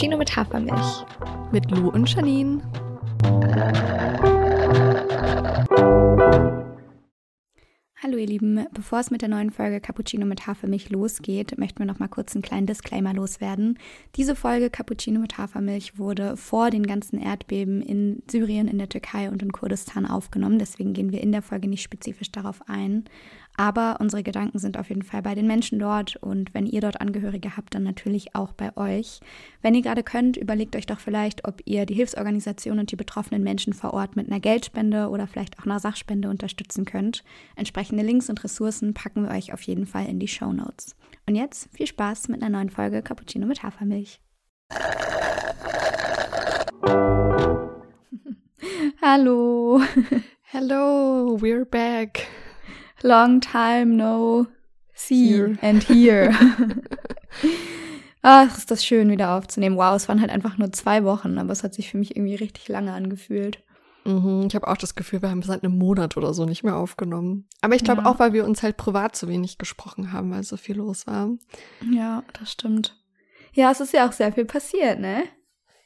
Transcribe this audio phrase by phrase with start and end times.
[0.00, 1.04] Cappuccino mit Hafermilch.
[1.52, 2.62] Mit Lou und Janine.
[8.02, 11.84] Hallo ihr Lieben, bevor es mit der neuen Folge Cappuccino mit Hafermilch losgeht, möchten wir
[11.86, 13.78] noch mal kurz einen kleinen Disclaimer loswerden.
[14.16, 19.28] Diese Folge Cappuccino mit Hafermilch wurde vor den ganzen Erdbeben in Syrien, in der Türkei
[19.28, 23.04] und in Kurdistan aufgenommen, deswegen gehen wir in der Folge nicht spezifisch darauf ein.
[23.60, 27.02] Aber unsere Gedanken sind auf jeden Fall bei den Menschen dort und wenn ihr dort
[27.02, 29.20] Angehörige habt, dann natürlich auch bei euch.
[29.60, 33.42] Wenn ihr gerade könnt, überlegt euch doch vielleicht, ob ihr die Hilfsorganisation und die betroffenen
[33.42, 37.22] Menschen vor Ort mit einer Geldspende oder vielleicht auch einer Sachspende unterstützen könnt.
[37.54, 40.96] Entsprechende Links und Ressourcen packen wir euch auf jeden Fall in die Show Notes.
[41.26, 44.22] Und jetzt viel Spaß mit einer neuen Folge Cappuccino mit Hafermilch.
[49.02, 49.82] Hallo.
[50.44, 52.26] Hello, we're back.
[53.02, 54.46] Long time no
[54.94, 55.58] see here.
[55.62, 56.34] and hear.
[58.22, 59.76] Ach, ist das schön, wieder aufzunehmen.
[59.76, 62.34] Wow, es waren halt einfach nur zwei Wochen, aber es hat sich für mich irgendwie
[62.34, 63.62] richtig lange angefühlt.
[64.04, 66.76] Mhm, ich habe auch das Gefühl, wir haben seit einem Monat oder so nicht mehr
[66.76, 67.46] aufgenommen.
[67.60, 68.06] Aber ich glaube ja.
[68.08, 71.30] auch, weil wir uns halt privat so wenig gesprochen haben, weil so viel los war.
[71.90, 72.96] Ja, das stimmt.
[73.52, 75.24] Ja, es ist ja auch sehr viel passiert, ne?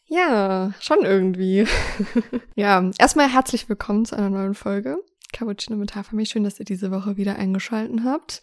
[0.07, 1.67] Ja, schon irgendwie.
[2.57, 4.99] ja, erstmal herzlich willkommen zu einer neuen Folge.
[5.35, 6.31] Cappuccino mit Hafermilch.
[6.31, 8.41] Schön, dass ihr diese Woche wieder eingeschalten habt.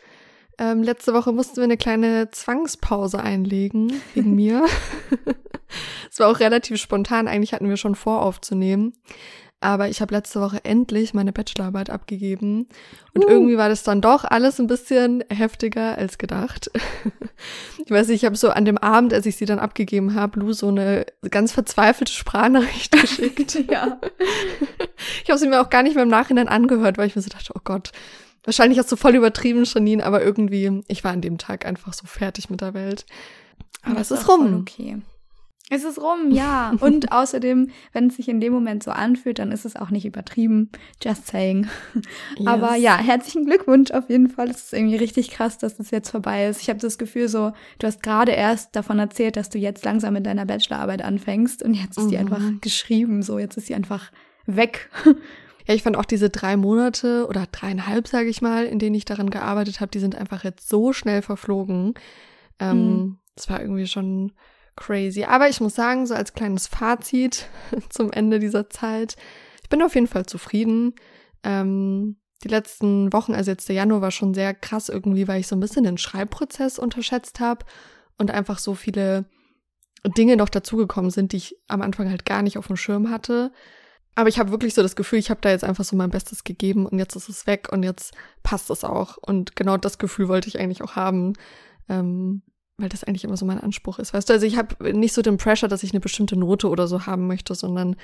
[0.59, 4.66] Ähm, letzte Woche mussten wir eine kleine Zwangspause einlegen wegen mir.
[6.12, 7.30] Es war auch relativ spontan.
[7.30, 8.94] Eigentlich hatten wir schon vor aufzunehmen.
[9.64, 12.67] Aber ich habe letzte Woche endlich meine Bachelorarbeit abgegeben.
[13.14, 13.28] Und uh.
[13.30, 16.72] irgendwie war das dann doch alles ein bisschen heftiger als gedacht.
[17.86, 20.40] ich weiß nicht, ich habe so an dem Abend, als ich sie dann abgegeben habe,
[20.40, 23.64] Lou so eine ganz verzweifelte Sprachnachricht geschickt.
[23.70, 24.02] ja.
[25.23, 27.30] Ich habe sie mir auch gar nicht mehr im Nachhinein angehört, weil ich mir so
[27.30, 27.92] dachte, oh Gott,
[28.44, 32.07] wahrscheinlich hast du voll übertrieben, Janine, aber irgendwie, ich war an dem Tag einfach so
[32.07, 33.06] fertig mit der Welt.
[33.84, 34.62] Aber es ist rum.
[34.62, 34.97] Okay.
[35.74, 36.74] Es ist rum, ja.
[36.82, 40.06] Und außerdem, wenn es sich in dem Moment so anfühlt, dann ist es auch nicht
[40.06, 40.70] übertrieben.
[41.02, 41.68] Just saying.
[42.38, 42.48] Yes.
[42.48, 44.50] Aber ja, herzlichen Glückwunsch auf jeden Fall.
[44.50, 46.62] Es ist irgendwie richtig krass, dass das jetzt vorbei ist.
[46.62, 50.14] Ich habe das Gefühl so, du hast gerade erst davon erzählt, dass du jetzt langsam
[50.14, 52.10] mit deiner Bachelorarbeit anfängst und jetzt ist mhm.
[52.10, 53.22] die einfach geschrieben.
[53.22, 54.12] So, jetzt ist sie einfach
[54.46, 54.90] weg.
[55.68, 59.06] Ja, ich fand auch diese drei Monate oder dreieinhalb, sage ich mal, in denen ich
[59.06, 61.94] daran gearbeitet habe, die sind einfach jetzt so schnell verflogen.
[62.60, 63.18] Ähm, mhm.
[63.36, 64.31] Das war irgendwie schon
[64.81, 65.24] crazy.
[65.24, 67.47] Aber ich muss sagen, so als kleines Fazit
[67.90, 69.16] zum Ende dieser Zeit,
[69.62, 70.96] ich bin auf jeden Fall zufrieden.
[71.44, 75.47] Ähm, die letzten Wochen, also jetzt der Januar war schon sehr krass irgendwie, weil ich
[75.47, 77.66] so ein bisschen den Schreibprozess unterschätzt habe
[78.18, 79.25] und einfach so viele
[80.18, 83.52] Dinge noch dazugekommen sind, die ich am Anfang halt gar nicht auf dem Schirm hatte.
[84.16, 86.44] Aber ich habe wirklich so das Gefühl, ich habe da jetzt einfach so mein Bestes
[86.44, 89.18] gegeben und jetzt ist es weg und jetzt passt es auch.
[89.18, 91.34] Und genau das Gefühl wollte ich eigentlich auch haben.
[91.88, 92.42] Ähm,
[92.81, 94.14] weil das eigentlich immer so mein Anspruch ist.
[94.14, 96.88] Weißt du, also ich habe nicht so den Pressure, dass ich eine bestimmte Note oder
[96.88, 97.96] so haben möchte, sondern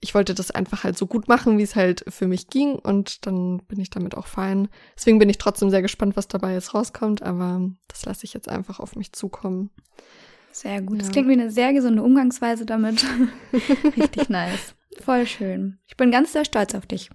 [0.00, 3.26] ich wollte das einfach halt so gut machen, wie es halt für mich ging und
[3.26, 4.68] dann bin ich damit auch fein.
[4.96, 8.48] Deswegen bin ich trotzdem sehr gespannt, was dabei jetzt rauskommt, aber das lasse ich jetzt
[8.48, 9.70] einfach auf mich zukommen.
[10.52, 10.98] Sehr gut.
[10.98, 11.02] Ja.
[11.02, 13.04] Das klingt wie eine sehr gesunde Umgangsweise damit.
[13.96, 14.74] Richtig nice.
[15.00, 15.78] Voll schön.
[15.86, 17.10] Ich bin ganz sehr stolz auf dich.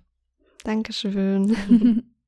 [0.64, 2.06] Dankeschön.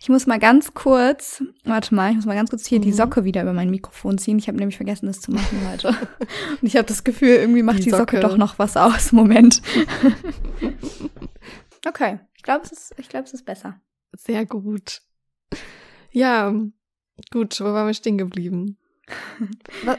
[0.00, 2.82] Ich muss mal ganz kurz, warte mal, ich muss mal ganz kurz hier mhm.
[2.82, 4.38] die Socke wieder über mein Mikrofon ziehen.
[4.38, 5.88] Ich habe nämlich vergessen, das zu machen heute.
[6.60, 8.16] Und ich habe das Gefühl, irgendwie macht die, die Socke.
[8.16, 8.20] Socke.
[8.20, 9.12] doch noch was aus.
[9.12, 9.62] Moment.
[11.86, 13.80] okay, ich glaube, es, ist, glaub, es ist besser.
[14.16, 15.02] Sehr gut.
[16.10, 16.52] Ja,
[17.30, 18.76] gut, wo waren wir stehen geblieben?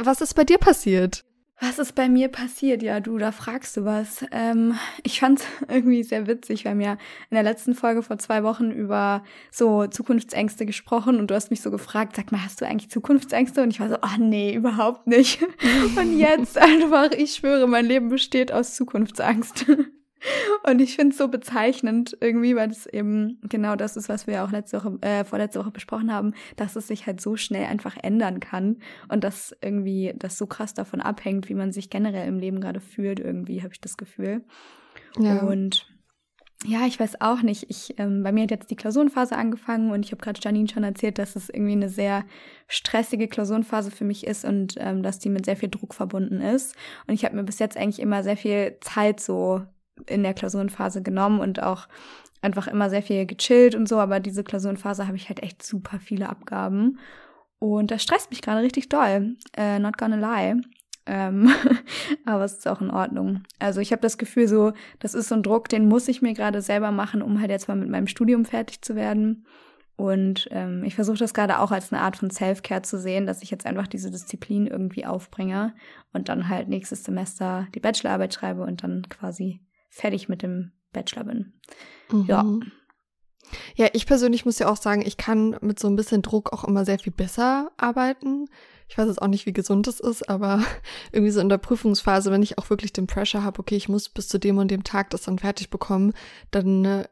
[0.04, 1.24] Was ist bei dir passiert?
[1.64, 2.82] Was ist bei mir passiert?
[2.82, 4.26] Ja, du, da fragst du was.
[4.32, 4.74] Ähm,
[5.04, 6.64] ich fand irgendwie sehr witzig.
[6.64, 6.94] Wir haben ja
[7.30, 11.62] in der letzten Folge vor zwei Wochen über so Zukunftsängste gesprochen und du hast mich
[11.62, 13.62] so gefragt, sag mal, hast du eigentlich Zukunftsängste?
[13.62, 15.40] Und ich war so, oh nee, überhaupt nicht.
[15.98, 19.68] Und jetzt einfach, ich schwöre, mein Leben besteht aus Zukunftsangst.
[20.64, 24.44] Und ich finde es so bezeichnend irgendwie, weil es eben genau das ist, was wir
[24.44, 27.98] auch letzte Woche, äh, vorletzte Woche besprochen haben, dass es sich halt so schnell einfach
[28.02, 28.78] ändern kann
[29.10, 32.80] und dass irgendwie das so krass davon abhängt, wie man sich generell im Leben gerade
[32.80, 34.44] fühlt, irgendwie, habe ich das Gefühl.
[35.18, 35.42] Ja.
[35.42, 35.88] Und
[36.64, 37.66] ja, ich weiß auch nicht.
[37.70, 40.84] Ich, ähm, bei mir hat jetzt die Klausurenphase angefangen und ich habe gerade Janine schon
[40.84, 42.24] erzählt, dass es irgendwie eine sehr
[42.68, 46.76] stressige Klausurenphase für mich ist und ähm, dass die mit sehr viel Druck verbunden ist.
[47.08, 49.64] Und ich habe mir bis jetzt eigentlich immer sehr viel Zeit so
[50.08, 51.88] in der Klausurenphase genommen und auch
[52.42, 56.00] einfach immer sehr viel gechillt und so, aber diese Klausurenphase habe ich halt echt super
[56.00, 57.00] viele Abgaben.
[57.60, 59.36] Und das stresst mich gerade richtig doll.
[59.56, 60.60] Äh, not gonna lie.
[61.06, 61.52] Ähm,
[62.26, 63.44] aber es ist auch in Ordnung.
[63.60, 66.34] Also ich habe das Gefühl, so, das ist so ein Druck, den muss ich mir
[66.34, 69.46] gerade selber machen, um halt jetzt mal mit meinem Studium fertig zu werden.
[69.96, 73.44] Und ähm, ich versuche das gerade auch als eine Art von Self-Care zu sehen, dass
[73.44, 75.76] ich jetzt einfach diese Disziplin irgendwie aufbringe
[76.14, 79.60] und dann halt nächstes Semester die Bachelorarbeit schreibe und dann quasi
[79.92, 81.54] fertig mit dem Bachelor bin.
[82.12, 82.26] Mhm.
[82.28, 82.46] Ja.
[83.76, 86.64] Ja, ich persönlich muss ja auch sagen, ich kann mit so ein bisschen Druck auch
[86.64, 88.48] immer sehr viel besser arbeiten.
[88.88, 90.64] Ich weiß jetzt auch nicht, wie gesund das ist, aber
[91.12, 94.08] irgendwie so in der Prüfungsphase, wenn ich auch wirklich den Pressure habe, okay, ich muss
[94.08, 96.14] bis zu dem und dem Tag das dann fertig bekommen,
[96.52, 97.08] dann, äh,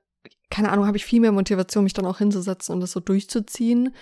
[0.50, 3.94] keine Ahnung, habe ich viel mehr Motivation, mich dann auch hinzusetzen und das so durchzuziehen.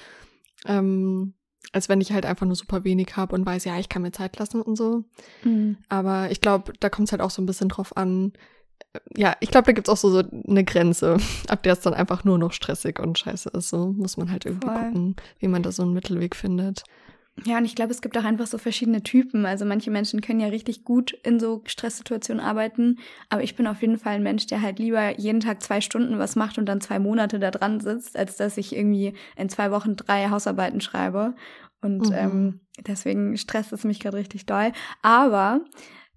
[0.66, 1.34] Ähm,
[1.74, 4.12] als wenn ich halt einfach nur super wenig habe und weiß, ja, ich kann mir
[4.12, 5.04] Zeit lassen und so.
[5.44, 5.78] Mhm.
[5.90, 8.34] Aber ich glaube, da kommt es halt auch so ein bisschen drauf an,
[9.16, 11.18] ja, ich glaube, da gibt es auch so, so eine Grenze,
[11.48, 13.70] ab der es dann einfach nur noch stressig und scheiße ist.
[13.70, 14.78] So muss man halt irgendwie Voll.
[14.78, 16.84] gucken, wie man da so einen Mittelweg findet.
[17.46, 19.46] Ja, und ich glaube, es gibt auch einfach so verschiedene Typen.
[19.46, 22.98] Also manche Menschen können ja richtig gut in so Stresssituationen arbeiten,
[23.30, 26.18] aber ich bin auf jeden Fall ein Mensch, der halt lieber jeden Tag zwei Stunden
[26.18, 29.72] was macht und dann zwei Monate da dran sitzt, als dass ich irgendwie in zwei
[29.72, 31.36] Wochen drei Hausarbeiten schreibe.
[31.82, 32.16] Und mhm.
[32.16, 34.72] ähm, deswegen stresst es mich gerade richtig doll.
[35.04, 35.62] Aber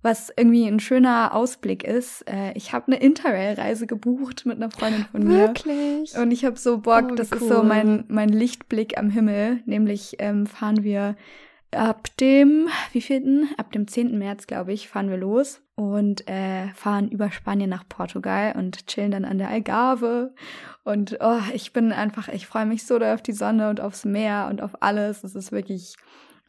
[0.03, 2.27] was irgendwie ein schöner Ausblick ist.
[2.29, 5.49] Äh, ich habe eine Interrail-Reise gebucht mit einer Freundin von mir.
[5.49, 6.17] Wirklich?
[6.17, 7.39] Und ich habe so Bock, oh, das cool.
[7.39, 9.61] ist so mein, mein Lichtblick am Himmel.
[9.67, 11.17] Nämlich ähm, fahren wir
[11.73, 13.49] ab dem, wie vielten?
[13.57, 14.19] Ab dem 10.
[14.19, 19.11] März, glaube ich, fahren wir los und äh, fahren über Spanien nach Portugal und chillen
[19.11, 20.35] dann an der Algarve.
[20.83, 24.05] Und oh, ich bin einfach, ich freue mich so da auf die Sonne und aufs
[24.05, 25.25] Meer und auf alles.
[25.25, 25.97] Es ist wirklich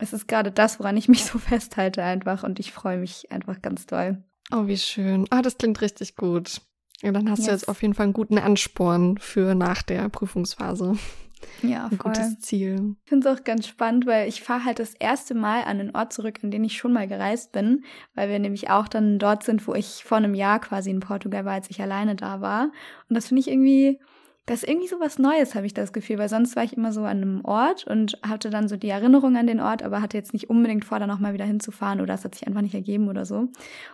[0.01, 3.61] es ist gerade das, woran ich mich so festhalte einfach und ich freue mich einfach
[3.61, 4.23] ganz doll.
[4.51, 5.27] Oh, wie schön.
[5.29, 6.61] Ah, das klingt richtig gut.
[7.01, 7.47] Ja, dann hast yes.
[7.47, 10.97] du jetzt auf jeden Fall einen guten Ansporn für nach der Prüfungsphase.
[11.63, 11.91] Ja, voll.
[11.91, 12.95] Ein gutes Ziel.
[13.03, 15.95] Ich finde es auch ganz spannend, weil ich fahre halt das erste Mal an den
[15.95, 17.83] Ort zurück, an den ich schon mal gereist bin,
[18.13, 21.45] weil wir nämlich auch dann dort sind, wo ich vor einem Jahr quasi in Portugal
[21.45, 22.71] war, als ich alleine da war.
[23.09, 23.99] Und das finde ich irgendwie
[24.47, 26.91] das ist irgendwie so was Neues, habe ich das Gefühl, weil sonst war ich immer
[26.91, 30.17] so an einem Ort und hatte dann so die Erinnerung an den Ort, aber hatte
[30.17, 33.07] jetzt nicht unbedingt vor, da nochmal wieder hinzufahren oder es hat sich einfach nicht ergeben
[33.07, 33.49] oder so.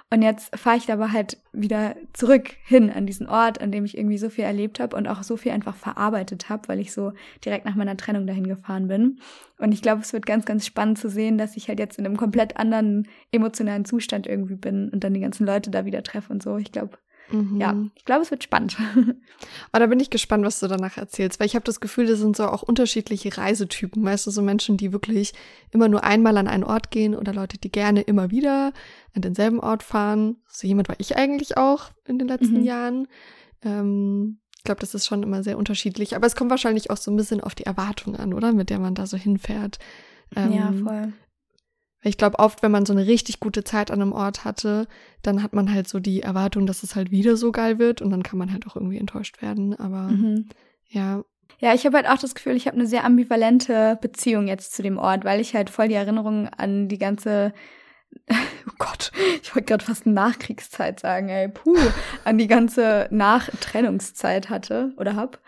[0.09, 3.97] Und jetzt fahre ich aber halt wieder zurück hin an diesen Ort, an dem ich
[3.97, 7.11] irgendwie so viel erlebt habe und auch so viel einfach verarbeitet habe, weil ich so
[7.43, 9.19] direkt nach meiner Trennung dahin gefahren bin.
[9.59, 12.05] Und ich glaube, es wird ganz, ganz spannend zu sehen, dass ich halt jetzt in
[12.05, 16.31] einem komplett anderen emotionalen Zustand irgendwie bin und dann die ganzen Leute da wieder treffe
[16.31, 16.57] und so.
[16.57, 16.97] Ich glaube,
[17.29, 17.59] Mhm.
[17.59, 18.77] Ja, ich glaube, es wird spannend.
[18.97, 19.05] Aber
[19.73, 22.19] oh, da bin ich gespannt, was du danach erzählst, weil ich habe das Gefühl, das
[22.19, 24.03] sind so auch unterschiedliche Reisetypen.
[24.03, 25.33] Weißt du, so Menschen, die wirklich
[25.71, 28.71] immer nur einmal an einen Ort gehen oder Leute, die gerne immer wieder
[29.13, 30.37] an denselben Ort fahren.
[30.47, 32.63] So jemand war ich eigentlich auch in den letzten mhm.
[32.63, 33.07] Jahren.
[33.63, 36.15] Ähm, ich glaube, das ist schon immer sehr unterschiedlich.
[36.15, 38.53] Aber es kommt wahrscheinlich auch so ein bisschen auf die Erwartung an, oder?
[38.53, 39.79] Mit der man da so hinfährt.
[40.35, 41.13] Ähm, ja, voll.
[42.07, 44.87] Ich glaube, oft, wenn man so eine richtig gute Zeit an einem Ort hatte,
[45.21, 48.09] dann hat man halt so die Erwartung, dass es halt wieder so geil wird und
[48.11, 49.77] dann kann man halt auch irgendwie enttäuscht werden.
[49.79, 50.47] Aber mhm.
[50.89, 51.23] ja.
[51.59, 54.83] Ja, ich habe halt auch das Gefühl, ich habe eine sehr ambivalente Beziehung jetzt zu
[54.83, 57.53] dem Ort, weil ich halt voll die Erinnerung an die ganze
[58.67, 59.11] Oh Gott,
[59.41, 61.77] ich wollte gerade fast Nachkriegszeit sagen, ey, puh,
[62.23, 65.39] an die ganze Nachtrennungszeit hatte oder hab.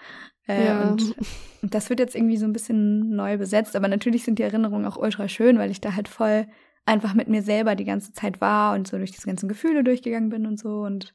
[0.50, 0.90] Äh, ja.
[0.90, 1.16] Und
[1.62, 4.98] das wird jetzt irgendwie so ein bisschen neu besetzt, aber natürlich sind die Erinnerungen auch
[4.98, 6.48] ultra schön, weil ich da halt voll
[6.86, 10.30] einfach mit mir selber die ganze Zeit war und so durch diese ganzen Gefühle durchgegangen
[10.30, 11.14] bin und so und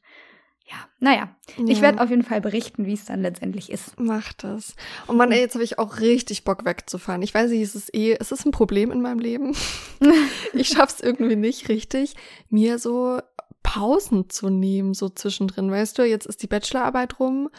[0.67, 1.65] ja, naja, ja.
[1.67, 3.99] ich werde auf jeden Fall berichten, wie es dann letztendlich ist.
[3.99, 4.75] Mach das.
[5.05, 7.21] Und Mann, ey, jetzt habe ich auch richtig Bock wegzufahren.
[7.21, 9.55] Ich weiß nicht, es ist eh, es ist ein Problem in meinem Leben.
[10.53, 12.15] ich schaff's irgendwie nicht richtig,
[12.49, 13.19] mir so
[13.61, 15.69] Pausen zu nehmen, so zwischendrin.
[15.69, 17.49] Weißt du, jetzt ist die Bachelorarbeit rum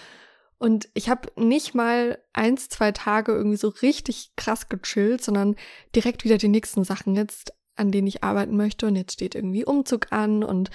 [0.58, 5.56] und ich habe nicht mal eins, zwei Tage irgendwie so richtig krass gechillt, sondern
[5.94, 8.86] direkt wieder die nächsten Sachen jetzt, an denen ich arbeiten möchte.
[8.86, 10.70] Und jetzt steht irgendwie Umzug an und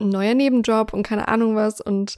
[0.00, 1.80] ein neuer Nebenjob und keine Ahnung was.
[1.80, 2.16] Und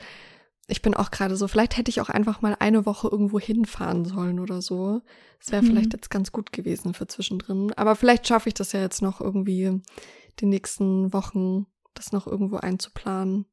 [0.67, 4.07] ich bin auch gerade so, vielleicht hätte ich auch einfach mal eine Woche irgendwo hinfahren
[4.07, 5.03] sollen oder so.
[5.41, 5.67] Das wäre mhm.
[5.67, 7.71] vielleicht jetzt ganz gut gewesen für zwischendrin.
[7.75, 9.83] Aber vielleicht schaffe ich das ja jetzt noch irgendwie
[10.41, 13.45] die nächsten Wochen, das noch irgendwo einzuplanen.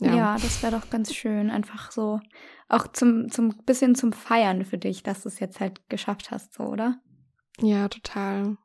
[0.00, 1.50] Ja, ja das wäre doch ganz schön.
[1.50, 2.20] Einfach so,
[2.68, 6.54] auch zum, zum bisschen zum Feiern für dich, dass du es jetzt halt geschafft hast,
[6.54, 7.00] so, oder?
[7.60, 8.58] Ja, total.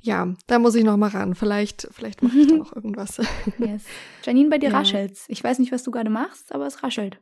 [0.00, 1.34] Ja, da muss ich noch mal ran.
[1.34, 3.20] Vielleicht, vielleicht mache ich da noch irgendwas.
[3.58, 3.84] yes.
[4.24, 4.78] Janine, bei dir ja.
[4.78, 5.24] raschelt's.
[5.28, 7.20] Ich weiß nicht, was du gerade machst, aber es raschelt.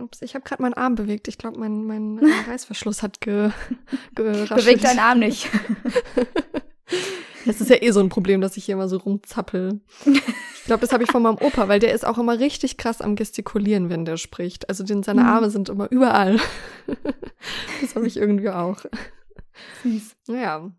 [0.00, 1.28] Ups, ich habe gerade meinen Arm bewegt.
[1.28, 3.50] Ich glaube, mein, mein Reißverschluss hat ge,
[4.14, 5.48] ge Bewegt deinen Arm nicht.
[7.46, 9.80] Es ist ja eh so ein Problem, dass ich hier immer so rumzappel.
[10.06, 13.00] Ich glaube, das habe ich von meinem Opa, weil der ist auch immer richtig krass
[13.00, 14.68] am Gestikulieren, wenn der spricht.
[14.68, 15.28] Also den, seine mhm.
[15.28, 16.38] Arme sind immer überall.
[17.80, 18.84] Das habe ich irgendwie auch.
[19.82, 20.16] Süß.
[20.28, 20.70] Ja.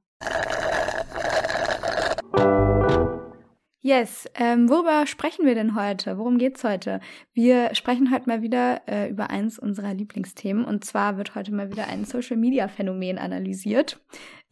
[3.86, 6.18] Yes, ähm, worüber sprechen wir denn heute?
[6.18, 7.02] Worum geht's heute?
[7.34, 11.70] Wir sprechen heute mal wieder äh, über eins unserer Lieblingsthemen und zwar wird heute mal
[11.70, 14.00] wieder ein Social Media Phänomen analysiert.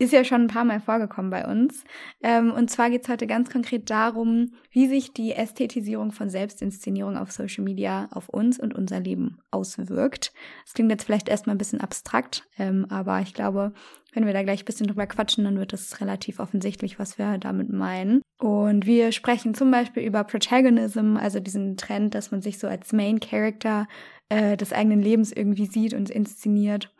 [0.02, 1.84] Ist ja schon ein paar Mal vorgekommen bei uns.
[2.24, 7.32] Ähm, und zwar geht's heute ganz konkret darum, wie sich die Ästhetisierung von Selbstinszenierung auf
[7.32, 10.34] Social Media auf uns und unser Leben auswirkt.
[10.66, 13.74] Das klingt jetzt vielleicht erstmal ein bisschen abstrakt, ähm, aber ich glaube,
[14.12, 17.38] wenn wir da gleich ein bisschen drüber quatschen, dann wird es relativ offensichtlich, was wir
[17.38, 18.24] damit meinen.
[18.40, 22.92] Und wir sprechen zum Beispiel über Protagonism, also diesen Trend, dass man sich so als
[22.92, 23.88] Main Character
[24.30, 26.92] äh, des eigenen Lebens irgendwie sieht und inszeniert.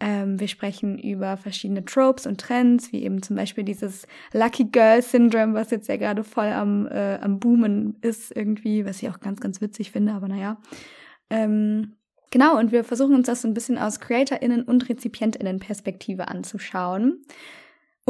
[0.00, 5.02] Ähm, wir sprechen über verschiedene Tropes und Trends, wie eben zum Beispiel dieses Lucky Girl
[5.02, 9.20] Syndrome, was jetzt ja gerade voll am, äh, am Boomen ist irgendwie, was ich auch
[9.20, 10.56] ganz, ganz witzig finde, aber naja.
[11.28, 11.96] Ähm,
[12.32, 17.24] Genau, und wir versuchen uns das so ein bisschen aus CreatorInnen und RezipientInnen-Perspektive anzuschauen.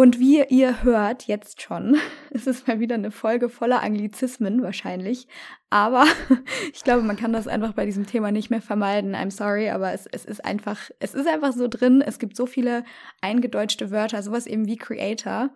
[0.00, 1.99] Und wie ihr hört, jetzt schon,
[2.30, 5.28] ist es mal wieder eine Folge voller Anglizismen wahrscheinlich.
[5.69, 6.07] Aber
[6.73, 9.14] ich glaube, man kann das einfach bei diesem Thema nicht mehr vermeiden.
[9.14, 12.00] I'm sorry, aber es, es ist einfach, es ist einfach so drin.
[12.00, 12.83] Es gibt so viele
[13.21, 15.50] eingedeutschte Wörter, sowas eben wie Creator.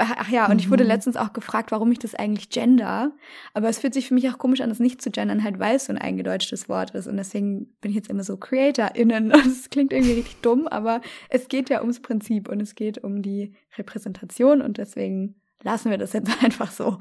[0.00, 0.88] Ach ja, und ich wurde mhm.
[0.88, 3.12] letztens auch gefragt, warum ich das eigentlich gender.
[3.52, 5.76] Aber es fühlt sich für mich auch komisch an, das nicht zu gendern, halt weil
[5.76, 7.06] es so ein eingedeutschtes Wort ist.
[7.06, 9.32] Und deswegen bin ich jetzt immer so CreatorInnen.
[9.32, 13.02] Und es klingt irgendwie richtig dumm, aber es geht ja ums Prinzip und es geht
[13.02, 16.98] um die Repräsentation und deswegen lassen wir das jetzt einfach so.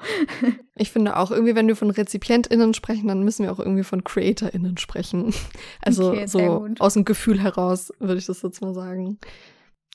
[0.75, 4.03] Ich finde auch irgendwie, wenn wir von RezipientInnen sprechen, dann müssen wir auch irgendwie von
[4.03, 5.33] CreatorInnen sprechen.
[5.81, 9.17] Also okay, so aus dem Gefühl heraus, würde ich das jetzt mal sagen.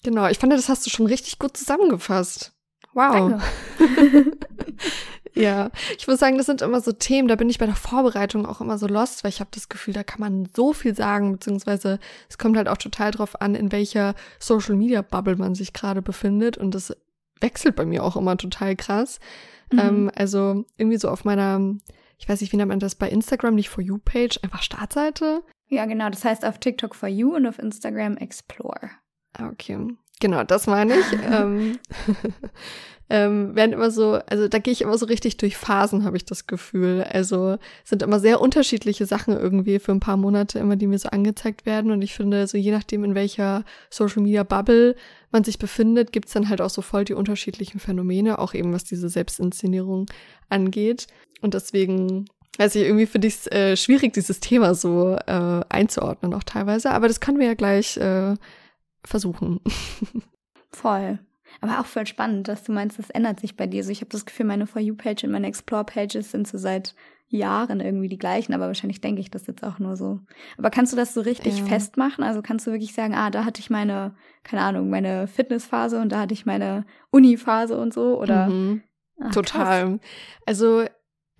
[0.02, 2.53] Genau, ich fand, das hast du schon richtig gut zusammengefasst.
[2.94, 3.42] Wow.
[5.34, 8.46] ja, ich muss sagen, das sind immer so Themen, da bin ich bei der Vorbereitung
[8.46, 11.32] auch immer so lost, weil ich habe das Gefühl, da kann man so viel sagen,
[11.32, 11.98] beziehungsweise
[12.28, 16.02] es kommt halt auch total drauf an, in welcher Social Media Bubble man sich gerade
[16.02, 16.96] befindet und das
[17.40, 19.18] wechselt bei mir auch immer total krass.
[19.72, 19.78] Mhm.
[19.78, 21.60] Ähm, also irgendwie so auf meiner,
[22.18, 25.42] ich weiß nicht, wie nennt man das bei Instagram, nicht For You Page, einfach Startseite.
[25.68, 28.90] Ja, genau, das heißt auf TikTok For You und auf Instagram Explore.
[29.32, 29.88] Ah, okay.
[30.24, 31.04] Genau, das meine ich.
[31.30, 31.78] ähm,
[33.10, 36.24] ähm, werden immer so, also da gehe ich immer so richtig durch Phasen, habe ich
[36.24, 37.04] das Gefühl.
[37.12, 41.10] Also sind immer sehr unterschiedliche Sachen irgendwie für ein paar Monate immer, die mir so
[41.10, 41.90] angezeigt werden.
[41.90, 44.96] Und ich finde, so je nachdem, in welcher Social Media Bubble
[45.30, 48.84] man sich befindet, gibt's dann halt auch so voll die unterschiedlichen Phänomene, auch eben was
[48.84, 50.06] diese Selbstinszenierung
[50.48, 51.06] angeht.
[51.42, 52.24] Und deswegen
[52.56, 56.92] also irgendwie finde ich es äh, schwierig, dieses Thema so äh, einzuordnen auch teilweise.
[56.92, 58.36] Aber das können wir ja gleich äh,
[59.04, 59.60] versuchen.
[60.70, 61.18] Voll.
[61.60, 63.78] Aber auch voll spannend, dass du meinst, das ändert sich bei dir.
[63.78, 66.94] Also ich habe das Gefühl, meine For You-Page und meine Explore-Pages sind so seit
[67.28, 70.20] Jahren irgendwie die gleichen, aber wahrscheinlich denke ich das jetzt auch nur so.
[70.58, 71.64] Aber kannst du das so richtig ja.
[71.66, 72.24] festmachen?
[72.24, 76.10] Also kannst du wirklich sagen, ah, da hatte ich meine, keine Ahnung, meine Fitnessphase und
[76.10, 78.20] da hatte ich meine Uni-Phase und so?
[78.20, 78.48] Oder?
[78.48, 78.82] Mhm.
[79.20, 79.90] Ach, Total.
[79.90, 80.00] Krass.
[80.46, 80.84] Also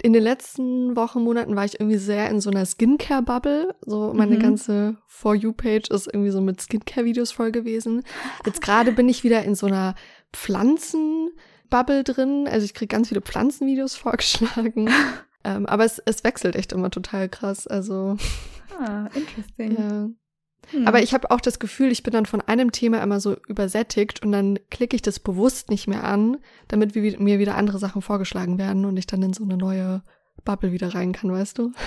[0.05, 3.75] in den letzten Wochen, Monaten war ich irgendwie sehr in so einer Skincare-Bubble.
[3.87, 4.41] So meine mhm.
[4.41, 8.03] ganze For You-Page ist irgendwie so mit Skincare-Videos voll gewesen.
[8.45, 9.95] Jetzt gerade bin ich wieder in so einer
[10.35, 12.47] Pflanzen-Bubble drin.
[12.47, 14.91] Also ich kriege ganz viele Pflanzenvideos vorgeschlagen.
[15.43, 17.67] ähm, aber es, es wechselt echt immer total krass.
[17.67, 18.19] Also.
[18.79, 19.77] Ah, interesting.
[19.79, 20.09] Ja.
[20.71, 20.87] Hm.
[20.87, 24.23] Aber ich habe auch das Gefühl, ich bin dann von einem Thema immer so übersättigt
[24.23, 28.59] und dann klicke ich das bewusst nicht mehr an, damit mir wieder andere Sachen vorgeschlagen
[28.59, 30.03] werden und ich dann in so eine neue
[30.45, 31.73] Bubble wieder rein kann, weißt du?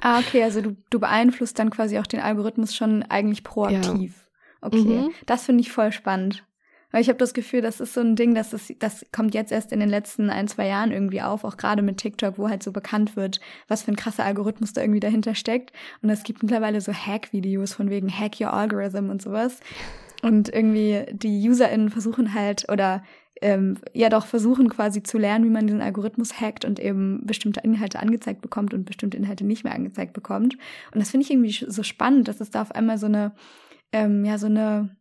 [0.00, 4.14] Ah, okay, also du, du beeinflusst dann quasi auch den Algorithmus schon eigentlich proaktiv.
[4.62, 4.68] Ja.
[4.68, 5.10] Okay, mhm.
[5.26, 6.44] das finde ich voll spannend.
[6.90, 9.52] Weil ich habe das Gefühl, das ist so ein Ding, das, ist, das kommt jetzt
[9.52, 12.62] erst in den letzten ein, zwei Jahren irgendwie auf, auch gerade mit TikTok, wo halt
[12.62, 15.72] so bekannt wird, was für ein krasser Algorithmus da irgendwie dahinter steckt.
[16.02, 19.60] Und es gibt mittlerweile so Hack-Videos von wegen Hack Your Algorithm und sowas.
[20.22, 23.02] Und irgendwie die UserInnen versuchen halt, oder
[23.40, 27.60] ähm, ja doch versuchen quasi zu lernen, wie man diesen Algorithmus hackt und eben bestimmte
[27.60, 30.54] Inhalte angezeigt bekommt und bestimmte Inhalte nicht mehr angezeigt bekommt.
[30.92, 33.32] Und das finde ich irgendwie so spannend, dass es da auf einmal so eine,
[33.92, 34.96] ähm, ja, so eine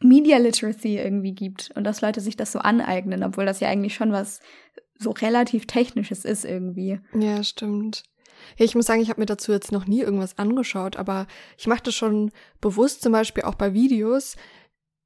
[0.00, 3.94] Media Literacy irgendwie gibt und dass Leute sich das so aneignen, obwohl das ja eigentlich
[3.94, 4.40] schon was
[4.98, 7.00] so relativ Technisches ist irgendwie.
[7.14, 8.04] Ja, stimmt.
[8.56, 11.66] Ja, ich muss sagen, ich habe mir dazu jetzt noch nie irgendwas angeschaut, aber ich
[11.66, 14.36] mache das schon bewusst, zum Beispiel auch bei Videos,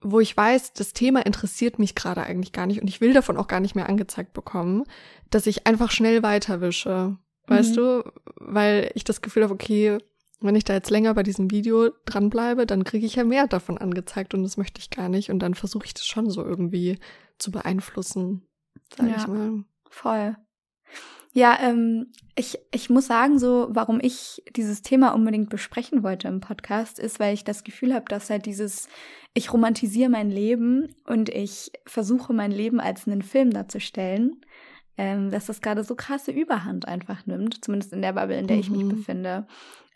[0.01, 3.37] wo ich weiß, das Thema interessiert mich gerade eigentlich gar nicht und ich will davon
[3.37, 4.85] auch gar nicht mehr angezeigt bekommen,
[5.31, 7.17] dass ich einfach schnell weiterwische.
[7.47, 7.77] Weißt mhm.
[7.77, 8.13] du?
[8.37, 9.99] Weil ich das Gefühl habe, okay,
[10.41, 13.79] wenn ich da jetzt länger bei diesem Video dranbleibe, dann kriege ich ja mehr davon
[13.79, 15.31] angezeigt und das möchte ich gar nicht.
[15.31, 16.99] Und dann versuche ich das schon so irgendwie
[17.39, 18.47] zu beeinflussen,
[18.95, 19.65] sage ja, ich mal.
[19.91, 20.37] Voll.
[21.33, 26.41] Ja, ähm, ich, ich muss sagen, so, warum ich dieses Thema unbedingt besprechen wollte im
[26.41, 28.89] Podcast, ist, weil ich das Gefühl habe, dass halt dieses,
[29.35, 34.41] ich romantisiere mein Leben und ich versuche mein Leben als einen Film darzustellen,
[34.97, 38.57] ähm, dass das gerade so krasse Überhand einfach nimmt, zumindest in der Bubble, in der
[38.57, 38.63] mhm.
[38.63, 38.89] ich mich mhm.
[38.89, 39.47] befinde.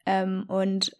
[0.06, 0.96] Ähm, und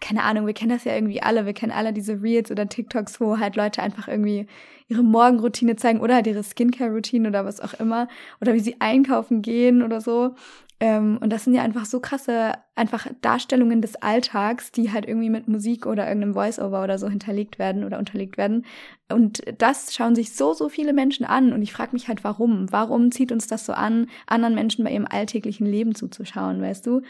[0.00, 3.20] keine Ahnung, wir kennen das ja irgendwie alle, wir kennen alle diese Reels oder TikToks,
[3.20, 4.46] wo halt Leute einfach irgendwie
[4.88, 8.08] ihre Morgenroutine zeigen oder halt ihre Skincare-Routine oder was auch immer
[8.40, 10.34] oder wie sie einkaufen gehen oder so.
[10.80, 15.30] Ähm, und das sind ja einfach so krasse, einfach Darstellungen des Alltags, die halt irgendwie
[15.30, 18.66] mit Musik oder irgendeinem Voice-Over oder so hinterlegt werden oder unterlegt werden.
[19.08, 21.52] Und das schauen sich so, so viele Menschen an.
[21.52, 22.70] Und ich frage mich halt, warum?
[22.72, 27.02] Warum zieht uns das so an, anderen Menschen bei ihrem alltäglichen Leben zuzuschauen, weißt du?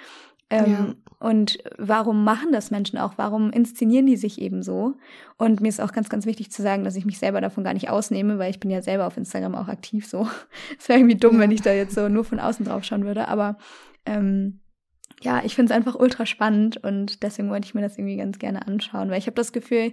[0.50, 0.94] Ähm, ja.
[1.18, 3.14] Und warum machen das Menschen auch?
[3.16, 4.94] Warum inszenieren die sich eben so?
[5.38, 7.72] Und mir ist auch ganz, ganz wichtig zu sagen, dass ich mich selber davon gar
[7.72, 10.28] nicht ausnehme, weil ich bin ja selber auf Instagram auch aktiv so.
[10.78, 11.40] Es wäre irgendwie dumm, ja.
[11.40, 13.28] wenn ich da jetzt so nur von außen drauf schauen würde.
[13.28, 13.56] Aber
[14.04, 14.60] ähm,
[15.22, 18.38] ja, ich finde es einfach ultra spannend und deswegen wollte ich mir das irgendwie ganz
[18.38, 19.92] gerne anschauen, weil ich habe das Gefühl,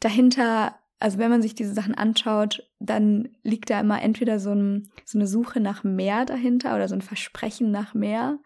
[0.00, 4.88] dahinter also wenn man sich diese Sachen anschaut, dann liegt da immer entweder so, ein,
[5.04, 8.38] so, eine Suche nach mehr dahinter oder so ein Versprechen nach mehr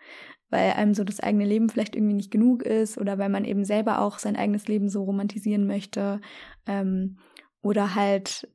[0.50, 3.65] weil einem so das eigene Leben vielleicht irgendwie nicht genug ist oder weil man eben
[3.65, 6.21] selber auch sein eigenes Leben so romantisieren möchte.
[6.67, 7.19] Ähm,
[7.62, 8.49] oder halt,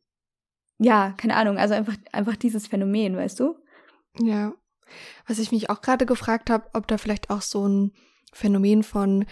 [0.80, 3.56] ja, keine Ahnung, also einfach, einfach dieses Phänomen, weißt du?
[4.20, 4.54] Ja.
[5.28, 7.92] Was ich mich auch gerade gefragt habe, ob da vielleicht auch so ein
[8.34, 9.26] Phänomen von,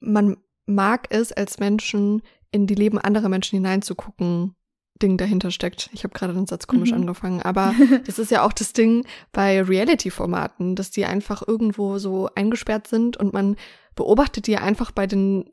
[0.00, 0.36] man
[0.66, 4.56] mag es als Menschen, in die Leben anderer Menschen hineinzugucken,
[5.02, 5.90] Ding dahinter steckt.
[5.92, 6.98] Ich habe gerade den Satz komisch mhm.
[6.98, 7.74] angefangen, aber
[8.06, 13.16] das ist ja auch das Ding bei Reality-Formaten, dass die einfach irgendwo so eingesperrt sind
[13.16, 13.56] und man
[13.94, 15.50] beobachtet die einfach bei den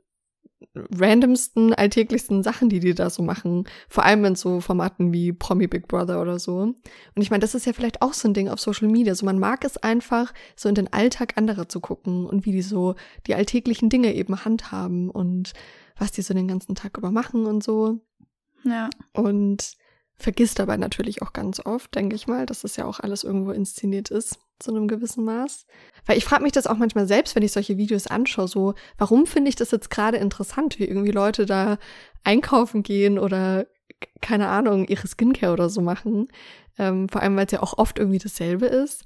[0.74, 3.66] randomsten, alltäglichsten Sachen, die die da so machen.
[3.89, 6.58] Vor allem in so Formaten wie Promi Big Brother oder so.
[6.60, 6.77] Und
[7.16, 9.13] ich meine, das ist ja vielleicht auch so ein Ding auf Social Media.
[9.13, 12.62] So man mag es einfach, so in den Alltag anderer zu gucken und wie die
[12.62, 12.96] so
[13.27, 15.54] die alltäglichen Dinge eben handhaben und
[15.98, 18.00] was die so den ganzen Tag über machen und so.
[18.64, 18.90] Ja.
[19.14, 19.78] Und
[20.18, 23.52] vergisst dabei natürlich auch ganz oft, denke ich mal, dass das ja auch alles irgendwo
[23.52, 25.68] inszeniert ist, zu einem gewissen Maß.
[26.06, 29.28] Weil ich frage mich das auch manchmal selbst, wenn ich solche Videos anschaue, so, warum
[29.28, 31.78] finde ich das jetzt gerade interessant, wie irgendwie Leute da
[32.24, 33.67] einkaufen gehen oder
[34.22, 36.28] keine Ahnung, ihre Skincare oder so machen.
[36.78, 39.04] Ähm, vor allem, weil es ja auch oft irgendwie dasselbe ist.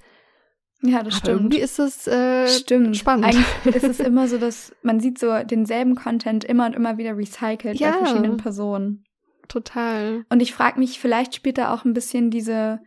[0.84, 1.40] Ja, das Aber stimmt.
[1.40, 2.98] Irgendwie ist es äh, stimmt.
[2.98, 3.26] spannend.
[3.26, 7.16] Eigentlich ist es immer so, dass man sieht so denselben Content immer und immer wieder
[7.16, 7.92] recycelt ja.
[7.92, 9.06] bei verschiedenen Personen.
[9.52, 10.24] Total.
[10.30, 12.80] Und ich frage mich, vielleicht spielt da auch ein bisschen diese,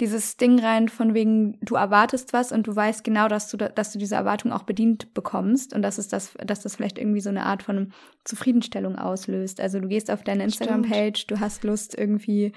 [0.00, 3.92] dieses Ding rein von wegen, du erwartest was und du weißt genau, dass du, dass
[3.92, 7.28] du diese Erwartung auch bedient bekommst und dass es das, dass das vielleicht irgendwie so
[7.28, 7.92] eine Art von
[8.24, 9.60] Zufriedenstellung auslöst.
[9.60, 12.52] Also du gehst auf deine Instagram-Page, du hast Lust irgendwie,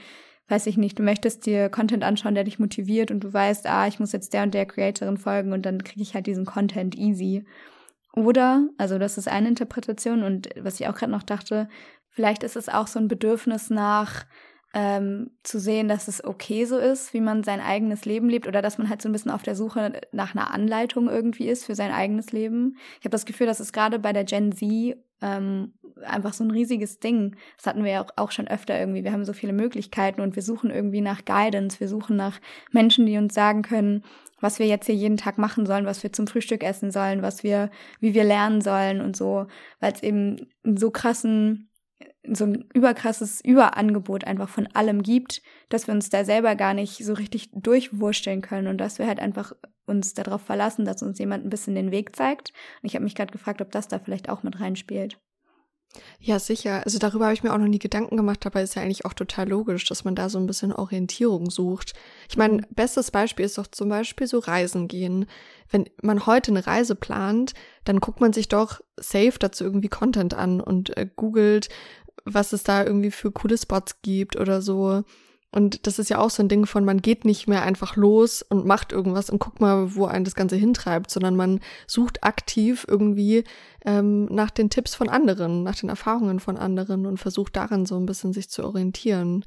[0.48, 3.88] weiß ich nicht, du möchtest dir Content anschauen, der dich motiviert und du weißt, ah,
[3.88, 6.96] ich muss jetzt der und der Creatorin folgen und dann kriege ich halt diesen Content
[6.96, 7.44] easy.
[8.16, 11.68] Oder, also das ist eine Interpretation und was ich auch gerade noch dachte,
[12.14, 14.26] Vielleicht ist es auch so ein Bedürfnis nach
[14.74, 18.62] ähm, zu sehen, dass es okay so ist, wie man sein eigenes Leben lebt oder
[18.62, 21.76] dass man halt so ein bisschen auf der Suche nach einer Anleitung irgendwie ist für
[21.76, 22.78] sein eigenes Leben.
[23.00, 25.74] Ich habe das Gefühl, dass es gerade bei der Gen Z ähm,
[26.04, 27.36] einfach so ein riesiges Ding.
[27.58, 29.04] Das hatten wir ja auch schon öfter irgendwie.
[29.04, 31.80] Wir haben so viele Möglichkeiten und wir suchen irgendwie nach Guidance.
[31.80, 32.40] Wir suchen nach
[32.72, 34.04] Menschen, die uns sagen können,
[34.42, 37.44] was wir jetzt hier jeden Tag machen sollen, was wir zum Frühstück essen sollen, was
[37.44, 39.46] wir, wie wir lernen sollen und so,
[39.80, 41.70] weil es eben so krassen
[42.32, 47.04] so ein überkrasses Überangebot einfach von allem gibt, dass wir uns da selber gar nicht
[47.04, 49.54] so richtig durchwursteln können und dass wir halt einfach
[49.86, 52.54] uns darauf verlassen, dass uns jemand ein bisschen den Weg zeigt.
[52.82, 55.20] Und ich habe mich gerade gefragt, ob das da vielleicht auch mit reinspielt.
[56.20, 56.84] Ja, sicher.
[56.86, 58.46] Also darüber habe ich mir auch noch nie Gedanken gemacht.
[58.46, 61.94] Dabei ist ja eigentlich auch total logisch, dass man da so ein bisschen Orientierung sucht.
[62.30, 62.66] Ich meine, mhm.
[62.72, 65.26] bestes Beispiel ist doch zum Beispiel so Reisen gehen.
[65.70, 67.54] Wenn man heute eine Reise plant,
[67.84, 71.70] dann guckt man sich doch safe dazu irgendwie Content an und äh, googelt,
[72.26, 75.04] was es da irgendwie für coole Spots gibt oder so.
[75.54, 78.42] Und das ist ja auch so ein Ding von, man geht nicht mehr einfach los
[78.42, 82.86] und macht irgendwas und guckt mal, wo einen das Ganze hintreibt, sondern man sucht aktiv
[82.90, 83.44] irgendwie
[83.86, 87.96] ähm, nach den Tipps von anderen, nach den Erfahrungen von anderen und versucht daran so
[87.98, 89.46] ein bisschen sich zu orientieren.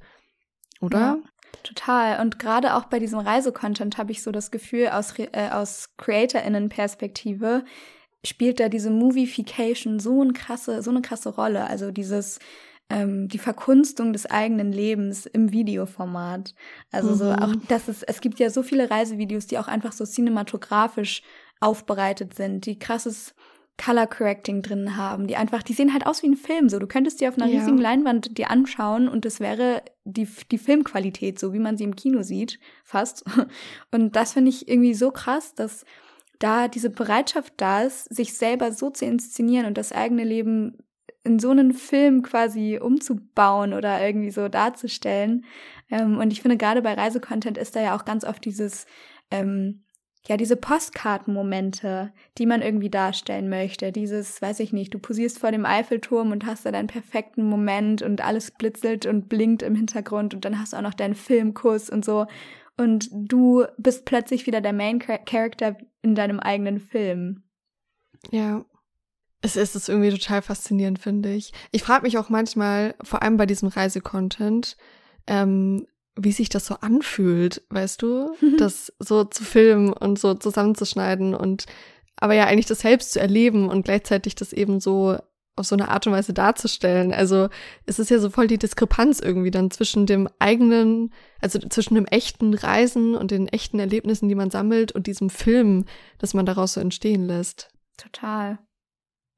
[0.80, 0.98] Oder?
[0.98, 1.18] Ja,
[1.64, 2.20] total.
[2.20, 7.64] Und gerade auch bei diesem Reisecontent habe ich so das Gefühl aus, äh, aus CreatorInnen-Perspektive,
[8.24, 11.66] spielt da diese Movification so eine krasse, so eine krasse Rolle.
[11.66, 12.38] Also dieses
[12.88, 16.54] ähm, die Verkunstung des eigenen Lebens im Videoformat.
[16.92, 17.14] Also mhm.
[17.14, 21.22] so auch, dass es, es gibt ja so viele Reisevideos, die auch einfach so cinematografisch
[21.60, 23.34] aufbereitet sind, die krasses
[23.78, 26.68] Color Correcting drin haben, die einfach, die sehen halt aus wie ein Film.
[26.68, 27.58] So, du könntest dir auf einer ja.
[27.58, 31.96] riesigen Leinwand dir anschauen und es wäre die, die Filmqualität, so wie man sie im
[31.96, 33.24] Kino sieht, fast.
[33.90, 35.84] Und das finde ich irgendwie so krass, dass
[36.38, 40.76] da diese Bereitschaft da ist, sich selber so zu inszenieren und das eigene Leben
[41.26, 45.44] in so einen Film quasi umzubauen oder irgendwie so darzustellen.
[45.90, 48.86] Ähm, und ich finde, gerade bei Reisecontent ist da ja auch ganz oft dieses,
[49.30, 49.84] ähm,
[50.28, 53.92] ja, diese Postkartenmomente, die man irgendwie darstellen möchte.
[53.92, 58.02] Dieses, weiß ich nicht, du posierst vor dem Eiffelturm und hast da deinen perfekten Moment
[58.02, 61.90] und alles blitzelt und blinkt im Hintergrund und dann hast du auch noch deinen Filmkuss
[61.90, 62.26] und so.
[62.76, 67.44] Und du bist plötzlich wieder der Main Character in deinem eigenen Film.
[68.30, 68.64] Ja.
[69.42, 71.52] Es ist es irgendwie total faszinierend, finde ich.
[71.70, 74.76] Ich frage mich auch manchmal, vor allem bei diesem Reisecontent,
[75.26, 81.34] ähm, wie sich das so anfühlt, weißt du, das so zu filmen und so zusammenzuschneiden
[81.34, 81.66] und
[82.18, 85.18] aber ja eigentlich das selbst zu erleben und gleichzeitig das eben so
[85.56, 87.12] auf so eine Art und Weise darzustellen.
[87.12, 87.48] Also
[87.86, 92.04] es ist ja so voll die Diskrepanz irgendwie dann zwischen dem eigenen, also zwischen dem
[92.06, 95.86] echten Reisen und den echten Erlebnissen, die man sammelt und diesem Film,
[96.18, 97.70] das man daraus so entstehen lässt.
[97.96, 98.58] Total.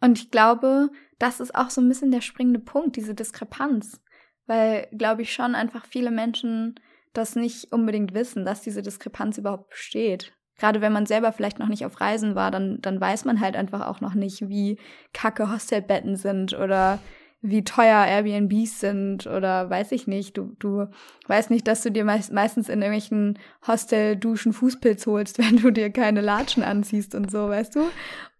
[0.00, 4.00] Und ich glaube, das ist auch so ein bisschen der springende Punkt, diese Diskrepanz
[4.48, 6.80] weil, glaube ich, schon einfach viele Menschen
[7.12, 10.32] das nicht unbedingt wissen, dass diese Diskrepanz überhaupt besteht.
[10.58, 13.54] Gerade wenn man selber vielleicht noch nicht auf Reisen war, dann, dann weiß man halt
[13.54, 14.78] einfach auch noch nicht, wie
[15.12, 16.98] kacke Hostelbetten sind oder
[17.40, 20.37] wie teuer Airbnbs sind oder weiß ich nicht.
[20.37, 20.87] Du, du
[21.28, 25.90] weißt nicht, dass du dir meist, meistens in irgendwelchen Hostel-Duschen Fußpilz holst, wenn du dir
[25.90, 27.82] keine Latschen anziehst und so, weißt du?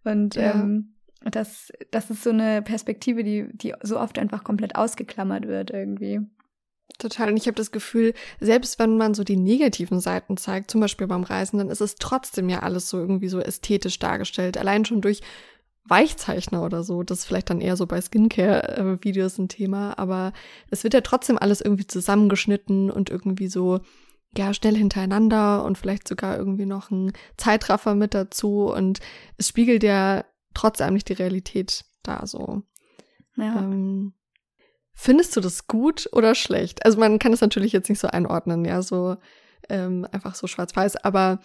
[0.05, 0.53] Und ja.
[0.53, 0.95] ähm,
[1.25, 6.21] das, das ist so eine Perspektive, die, die so oft einfach komplett ausgeklammert wird irgendwie.
[6.99, 7.29] Total.
[7.29, 11.07] Und ich habe das Gefühl, selbst wenn man so die negativen Seiten zeigt, zum Beispiel
[11.07, 14.57] beim Reisen, dann ist es trotzdem ja alles so irgendwie so ästhetisch dargestellt.
[14.57, 15.21] Allein schon durch
[15.85, 17.03] Weichzeichner oder so.
[17.03, 19.99] Das ist vielleicht dann eher so bei Skincare-Videos ein Thema.
[19.99, 20.33] Aber
[20.71, 23.81] es wird ja trotzdem alles irgendwie zusammengeschnitten und irgendwie so,
[24.37, 28.73] ja, schnell hintereinander und vielleicht sogar irgendwie noch ein Zeitraffer mit dazu.
[28.73, 29.01] Und
[29.37, 30.25] es spiegelt ja
[30.59, 32.63] trotzdem nicht die Realität da so.
[33.37, 33.61] Ja.
[33.61, 34.15] Ähm,
[34.93, 36.85] findest du das gut oder schlecht?
[36.85, 39.17] Also man kann es natürlich jetzt nicht so einordnen, ja, so
[39.69, 41.41] ähm, einfach so schwarz-weiß, aber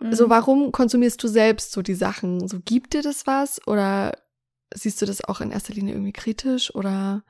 [0.00, 0.12] mhm.
[0.12, 2.48] so warum konsumierst du selbst so die Sachen?
[2.48, 4.12] So gibt dir das was oder
[4.74, 7.22] siehst du das auch in erster Linie irgendwie kritisch oder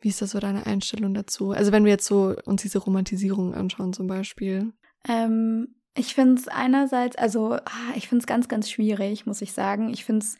[0.00, 1.50] wie ist das so deine Einstellung dazu?
[1.50, 4.72] Also wenn wir jetzt so uns diese Romantisierung anschauen zum Beispiel.
[5.08, 9.52] Ähm, ich finde es einerseits, also ah, ich finde es ganz, ganz schwierig, muss ich
[9.52, 9.88] sagen.
[9.90, 10.36] Ich finde es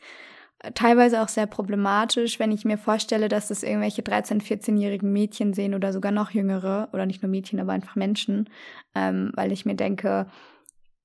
[0.59, 5.53] äh, teilweise auch sehr problematisch, wenn ich mir vorstelle, dass das irgendwelche 13-, 14-jährigen Mädchen
[5.53, 8.49] sehen oder sogar noch jüngere oder nicht nur Mädchen, aber einfach Menschen,
[8.95, 10.27] ähm, weil ich mir denke,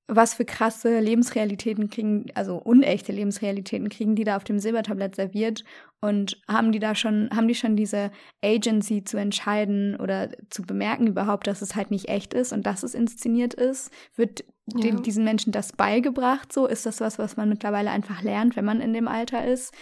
[0.07, 5.63] was für krasse Lebensrealitäten kriegen, also unechte Lebensrealitäten kriegen die da auf dem Silbertablett serviert
[5.99, 8.11] und haben die da schon, haben die schon diese
[8.43, 12.83] Agency zu entscheiden oder zu bemerken überhaupt, dass es halt nicht echt ist und dass
[12.83, 13.91] es inszeniert ist?
[14.15, 14.81] Wird ja.
[14.81, 16.53] den, diesen Menschen das beigebracht?
[16.53, 19.73] So ist das was, was man mittlerweile einfach lernt, wenn man in dem Alter ist?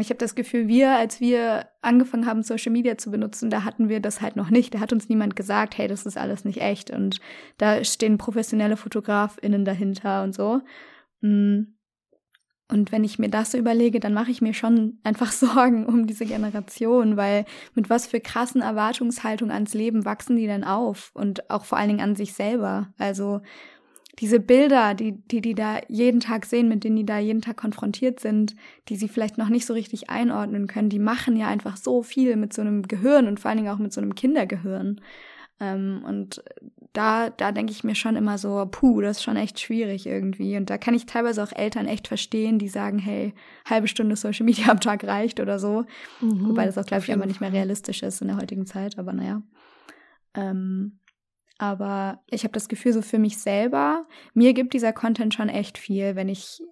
[0.00, 3.88] Ich habe das Gefühl, wir, als wir angefangen haben, Social Media zu benutzen, da hatten
[3.88, 4.74] wir das halt noch nicht.
[4.74, 6.90] Da hat uns niemand gesagt, hey, das ist alles nicht echt.
[6.90, 7.20] Und
[7.58, 10.60] da stehen professionelle FotografInnen dahinter und so.
[11.20, 11.72] Mm.
[12.68, 16.06] Und wenn ich mir das so überlege, dann mache ich mir schon einfach Sorgen um
[16.06, 21.48] diese Generation, weil mit was für krassen Erwartungshaltungen ans Leben wachsen die denn auf und
[21.48, 22.92] auch vor allen Dingen an sich selber.
[22.98, 23.40] Also
[24.18, 27.56] diese Bilder, die, die die da jeden Tag sehen, mit denen die da jeden Tag
[27.56, 28.56] konfrontiert sind,
[28.88, 32.36] die sie vielleicht noch nicht so richtig einordnen können, die machen ja einfach so viel
[32.36, 35.00] mit so einem Gehirn und vor allen Dingen auch mit so einem Kindergehirn.
[35.60, 36.42] Ähm, und
[36.92, 40.56] da, da denke ich mir schon immer so, puh, das ist schon echt schwierig irgendwie.
[40.56, 43.34] Und da kann ich teilweise auch Eltern echt verstehen, die sagen, hey,
[43.68, 45.84] halbe Stunde Social Media am Tag reicht oder so.
[46.20, 48.98] Mhm, Wobei das auch, glaube ich, einfach nicht mehr realistisch ist in der heutigen Zeit,
[48.98, 49.42] aber naja.
[50.34, 50.98] Ähm,
[51.58, 55.78] aber ich habe das Gefühl, so für mich selber, mir gibt dieser Content schon echt
[55.78, 56.62] viel, wenn ich,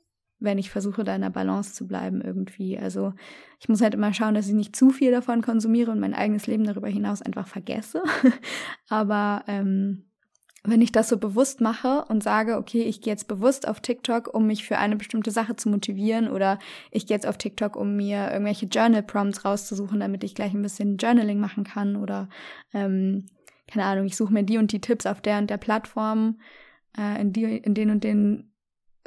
[0.41, 2.79] wenn ich versuche, da in der Balance zu bleiben irgendwie.
[2.79, 3.15] Also
[3.61, 6.47] ich muss halt immer schauen, dass ich nicht zu viel davon konsumiere und mein eigenes
[6.47, 8.03] Leben darüber hinaus einfach vergesse.
[8.89, 10.05] Aber ähm,
[10.67, 14.33] wenn ich das so bewusst mache und sage, okay, ich gehe jetzt bewusst auf TikTok,
[14.33, 16.59] um mich für eine bestimmte Sache zu motivieren oder
[16.91, 20.63] ich gehe jetzt auf TikTok, um mir irgendwelche Journal Prompts rauszusuchen, damit ich gleich ein
[20.63, 22.31] bisschen Journaling machen kann oder
[22.73, 23.27] ähm,
[23.67, 26.39] keine Ahnung, ich suche mir die und die Tipps auf der und der Plattform,
[26.97, 28.53] äh, in, die, in den und den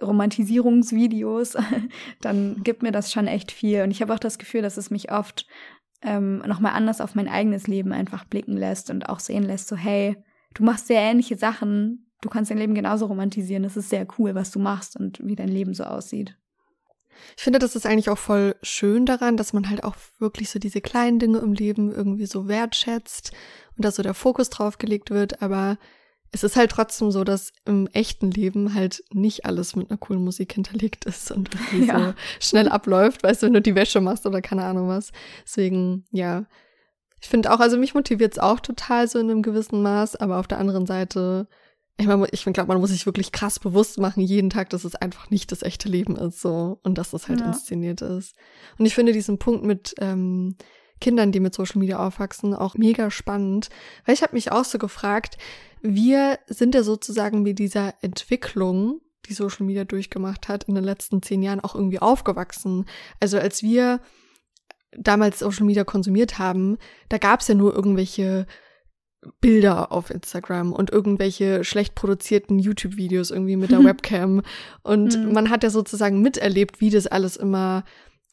[0.01, 1.57] Romantisierungsvideos,
[2.21, 3.81] dann gibt mir das schon echt viel.
[3.81, 5.47] Und ich habe auch das Gefühl, dass es mich oft
[6.01, 9.75] ähm, nochmal anders auf mein eigenes Leben einfach blicken lässt und auch sehen lässt, so
[9.75, 10.15] hey,
[10.53, 14.35] du machst sehr ähnliche Sachen, du kannst dein Leben genauso romantisieren, das ist sehr cool,
[14.35, 16.37] was du machst und wie dein Leben so aussieht.
[17.37, 20.59] Ich finde, das ist eigentlich auch voll schön daran, dass man halt auch wirklich so
[20.59, 23.31] diese kleinen Dinge im Leben irgendwie so wertschätzt
[23.75, 25.41] und da so der Fokus drauf gelegt wird.
[25.41, 25.77] Aber
[26.31, 30.23] es ist halt trotzdem so, dass im echten Leben halt nicht alles mit einer coolen
[30.23, 31.99] Musik hinterlegt ist und irgendwie ja.
[31.99, 35.11] so schnell abläuft, weißt du, wenn du die Wäsche machst oder keine Ahnung was.
[35.45, 36.45] Deswegen, ja.
[37.19, 40.37] Ich finde auch, also mich motiviert es auch total so in einem gewissen Maß, aber
[40.37, 41.47] auf der anderen Seite,
[41.97, 44.95] ich, mein, ich glaube, man muss sich wirklich krass bewusst machen, jeden Tag, dass es
[44.95, 47.47] einfach nicht das echte Leben ist, so, und dass das halt ja.
[47.47, 48.35] inszeniert ist.
[48.77, 50.55] Und ich finde diesen Punkt mit, ähm,
[50.99, 53.69] Kindern, die mit Social Media aufwachsen, auch mega spannend,
[54.05, 55.37] weil ich habe mich auch so gefragt,
[55.81, 61.21] wir sind ja sozusagen mit dieser Entwicklung, die Social Media durchgemacht hat, in den letzten
[61.21, 62.85] zehn Jahren auch irgendwie aufgewachsen.
[63.19, 64.01] Also als wir
[64.91, 66.77] damals Social Media konsumiert haben,
[67.09, 68.47] da gab es ja nur irgendwelche
[69.41, 74.41] Bilder auf Instagram und irgendwelche schlecht produzierten YouTube-Videos irgendwie mit der Webcam.
[74.83, 75.33] Und mhm.
[75.33, 77.83] man hat ja sozusagen miterlebt, wie das alles immer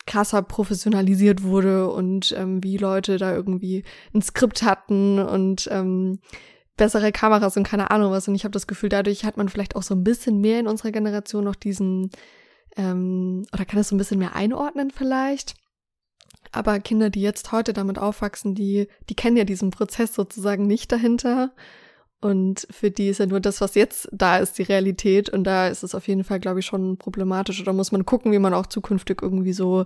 [0.07, 6.19] krasser professionalisiert wurde und ähm, wie Leute da irgendwie ein Skript hatten und ähm,
[6.77, 8.29] bessere Kameras und keine Ahnung was.
[8.29, 10.67] Und ich habe das Gefühl, dadurch hat man vielleicht auch so ein bisschen mehr in
[10.67, 12.11] unserer Generation noch diesen,
[12.77, 15.55] ähm, oder kann es so ein bisschen mehr einordnen vielleicht.
[16.55, 20.93] Aber Kinder, die jetzt heute damit aufwachsen, die, die kennen ja diesen Prozess sozusagen nicht
[20.93, 21.53] dahinter.
[22.21, 25.29] Und für die ist ja nur das, was jetzt da ist, die Realität.
[25.29, 27.61] Und da ist es auf jeden Fall, glaube ich, schon problematisch.
[27.61, 29.85] Oder muss man gucken, wie man auch zukünftig irgendwie so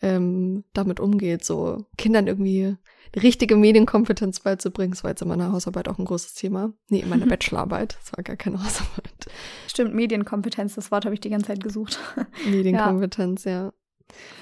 [0.00, 2.76] ähm, damit umgeht, so Kindern irgendwie
[3.14, 4.92] die richtige Medienkompetenz beizubringen.
[4.92, 6.72] Das war jetzt in meiner Hausarbeit auch ein großes Thema.
[6.88, 7.98] Nee, in meiner Bachelorarbeit.
[8.00, 9.26] Das war gar keine Hausarbeit.
[9.66, 11.98] Stimmt, Medienkompetenz, das Wort habe ich die ganze Zeit gesucht.
[12.46, 13.50] Medienkompetenz, ja.
[13.50, 13.72] ja.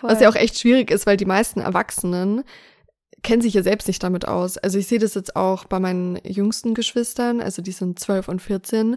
[0.03, 2.45] Was ja auch echt schwierig ist, weil die meisten Erwachsenen
[3.23, 4.57] kennen sich ja selbst nicht damit aus.
[4.59, 8.41] Also ich sehe das jetzt auch bei meinen jüngsten Geschwistern, also die sind 12 und
[8.41, 8.97] 14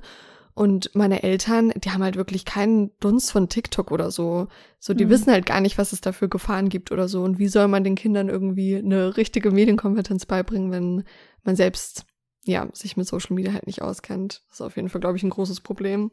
[0.59, 4.49] und meine Eltern, die haben halt wirklich keinen Dunst von TikTok oder so.
[4.77, 5.09] So, die mhm.
[5.09, 7.23] wissen halt gar nicht, was es dafür Gefahren gibt oder so.
[7.23, 11.05] Und wie soll man den Kindern irgendwie eine richtige Medienkompetenz beibringen, wenn
[11.43, 12.05] man selbst,
[12.43, 14.43] ja, sich mit Social Media halt nicht auskennt?
[14.49, 16.11] Das ist auf jeden Fall, glaube ich, ein großes Problem.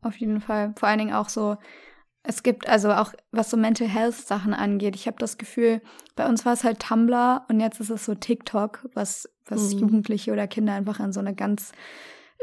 [0.00, 0.74] Auf jeden Fall.
[0.78, 1.56] Vor allen Dingen auch so,
[2.24, 4.94] es gibt also auch, was so Mental Health Sachen angeht.
[4.94, 5.80] Ich habe das Gefühl,
[6.14, 9.80] bei uns war es halt Tumblr und jetzt ist es so TikTok, was, was mhm.
[9.80, 11.72] Jugendliche oder Kinder einfach in so eine ganz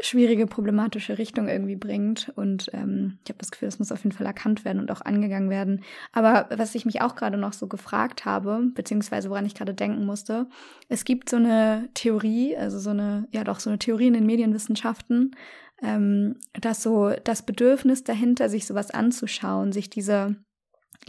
[0.02, 2.32] schwierige, problematische Richtung irgendwie bringt.
[2.36, 5.02] Und ähm, ich habe das Gefühl, das muss auf jeden Fall erkannt werden und auch
[5.02, 5.82] angegangen werden.
[6.12, 10.04] Aber was ich mich auch gerade noch so gefragt habe, beziehungsweise woran ich gerade denken
[10.06, 10.46] musste,
[10.88, 14.26] es gibt so eine Theorie, also so eine, ja doch, so eine Theorie in den
[14.26, 15.36] Medienwissenschaften,
[15.82, 20.36] ähm, dass so das Bedürfnis dahinter, sich sowas anzuschauen, sich diese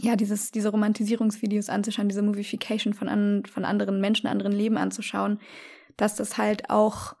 [0.00, 5.38] ja, dieses, diese Romantisierungsvideos anzuschauen, diese Movification von, an, von anderen Menschen, anderen Leben anzuschauen,
[5.96, 7.14] dass das halt auch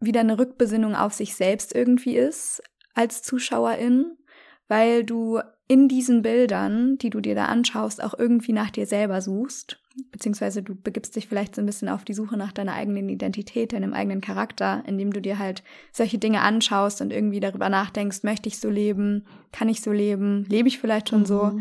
[0.00, 2.62] wieder eine Rückbesinnung auf sich selbst irgendwie ist
[2.94, 4.16] als Zuschauerin,
[4.68, 9.20] weil du in diesen Bildern, die du dir da anschaust, auch irgendwie nach dir selber
[9.20, 13.08] suchst, beziehungsweise du begibst dich vielleicht so ein bisschen auf die Suche nach deiner eigenen
[13.08, 18.22] Identität, deinem eigenen Charakter, indem du dir halt solche Dinge anschaust und irgendwie darüber nachdenkst,
[18.22, 21.26] möchte ich so leben, kann ich so leben, lebe ich vielleicht schon mhm.
[21.26, 21.60] so?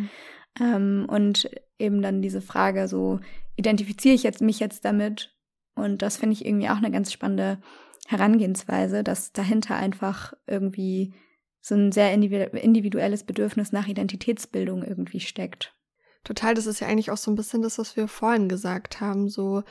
[0.59, 3.19] Ähm, und eben dann diese Frage so,
[3.55, 5.35] identifiziere ich jetzt mich jetzt damit?
[5.75, 7.59] Und das finde ich irgendwie auch eine ganz spannende
[8.07, 11.13] Herangehensweise, dass dahinter einfach irgendwie
[11.61, 15.75] so ein sehr individuelles Bedürfnis nach Identitätsbildung irgendwie steckt.
[16.23, 19.27] Total, das ist ja eigentlich auch so ein bisschen das, was wir vorhin gesagt haben,
[19.29, 19.63] so,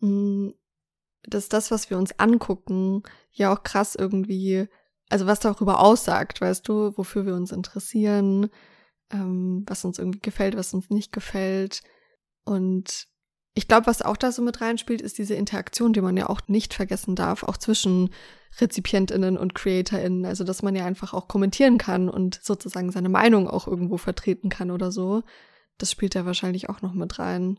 [0.00, 0.54] hm,
[1.22, 4.68] dass das, was wir uns angucken, ja auch krass irgendwie,
[5.08, 8.50] also was darüber aussagt, weißt du, wofür wir uns interessieren,
[9.10, 11.82] ähm, was uns irgendwie gefällt, was uns nicht gefällt.
[12.44, 13.06] Und
[13.54, 16.42] ich glaube, was auch da so mit reinspielt, ist diese Interaktion, die man ja auch
[16.46, 18.10] nicht vergessen darf, auch zwischen
[18.60, 20.24] RezipientInnen und CreatorInnen.
[20.26, 24.48] Also, dass man ja einfach auch kommentieren kann und sozusagen seine Meinung auch irgendwo vertreten
[24.48, 25.22] kann oder so.
[25.78, 27.58] Das spielt ja wahrscheinlich auch noch mit rein.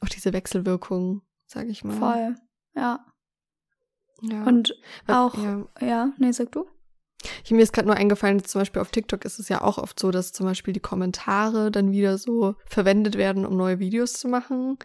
[0.00, 1.96] Auch diese Wechselwirkung, sage ich mal.
[1.96, 2.36] Voll,
[2.74, 3.04] ja.
[4.20, 4.44] ja.
[4.44, 4.74] Und
[5.06, 5.66] auch, ja.
[5.80, 6.66] ja, nee, sag du.
[7.44, 9.98] Ich, mir ist gerade nur eingefallen, zum Beispiel auf TikTok ist es ja auch oft
[9.98, 14.28] so, dass zum Beispiel die Kommentare dann wieder so verwendet werden, um neue Videos zu
[14.28, 14.78] machen.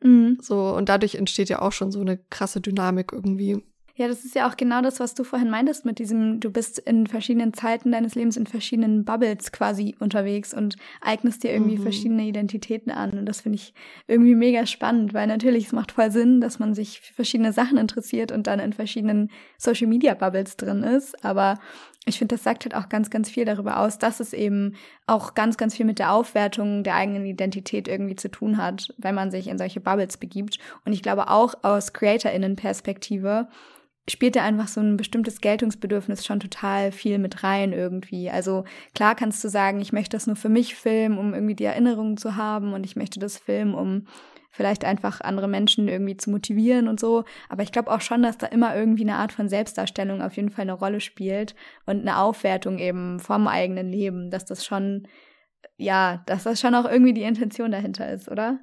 [0.00, 0.38] Mhm.
[0.40, 3.62] So, und dadurch entsteht ja auch schon so eine krasse Dynamik irgendwie.
[3.94, 6.78] Ja, das ist ja auch genau das, was du vorhin meintest mit diesem, du bist
[6.78, 11.82] in verschiedenen Zeiten deines Lebens in verschiedenen Bubbles quasi unterwegs und eignest dir irgendwie mhm.
[11.82, 13.18] verschiedene Identitäten an.
[13.18, 13.74] Und das finde ich
[14.06, 17.76] irgendwie mega spannend, weil natürlich es macht voll Sinn, dass man sich für verschiedene Sachen
[17.76, 21.22] interessiert und dann in verschiedenen Social Media Bubbles drin ist.
[21.22, 21.58] Aber
[22.04, 24.74] ich finde, das sagt halt auch ganz, ganz viel darüber aus, dass es eben
[25.06, 29.14] auch ganz, ganz viel mit der Aufwertung der eigenen Identität irgendwie zu tun hat, wenn
[29.14, 30.58] man sich in solche Bubbles begibt.
[30.84, 33.48] Und ich glaube auch aus CreatorInnen-Perspektive
[34.08, 38.30] spielt da einfach so ein bestimmtes Geltungsbedürfnis schon total viel mit rein irgendwie.
[38.30, 38.64] Also
[38.96, 42.16] klar kannst du sagen, ich möchte das nur für mich filmen, um irgendwie die Erinnerungen
[42.16, 44.06] zu haben und ich möchte das filmen, um
[44.52, 47.24] vielleicht einfach andere Menschen irgendwie zu motivieren und so.
[47.48, 50.50] Aber ich glaube auch schon, dass da immer irgendwie eine Art von Selbstdarstellung auf jeden
[50.50, 55.08] Fall eine Rolle spielt und eine Aufwertung eben vom eigenen Leben, dass das schon,
[55.78, 58.60] ja, dass das schon auch irgendwie die Intention dahinter ist, oder?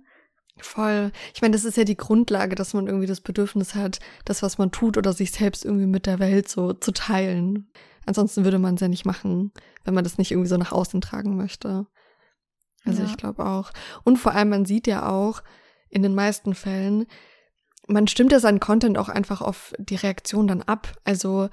[0.62, 1.12] Voll.
[1.34, 4.58] Ich meine, das ist ja die Grundlage, dass man irgendwie das Bedürfnis hat, das, was
[4.58, 7.72] man tut oder sich selbst irgendwie mit der Welt so zu teilen.
[8.06, 9.52] Ansonsten würde man es ja nicht machen,
[9.86, 11.88] wenn man das nicht irgendwie so nach außen tragen möchte.
[12.86, 13.10] Also ja.
[13.10, 13.72] ich glaube auch.
[14.04, 15.42] Und vor allem, man sieht ja auch
[15.90, 17.06] in den meisten Fällen,
[17.88, 20.96] man stimmt ja seinen Content auch einfach auf die Reaktion dann ab.
[21.04, 21.50] Also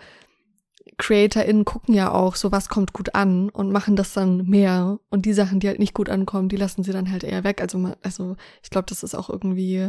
[0.99, 4.99] CreatorInnen gucken ja auch, so was kommt gut an und machen das dann mehr.
[5.11, 7.61] Und die Sachen, die halt nicht gut ankommen, die lassen sie dann halt eher weg.
[7.61, 9.89] Also, also ich glaube, das ist auch irgendwie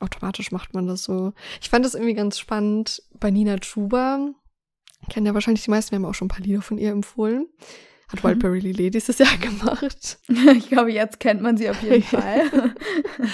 [0.00, 1.32] automatisch macht man das so.
[1.60, 4.30] Ich fand das irgendwie ganz spannend bei Nina Chuba.
[5.08, 7.48] Kennen ja wahrscheinlich die meisten, wir haben auch schon ein paar Lieder von ihr empfohlen.
[8.08, 8.22] Hat.
[8.22, 10.18] Wildberry Lily dieses Jahr gemacht.
[10.56, 12.74] Ich glaube, jetzt kennt man sie auf jeden Fall.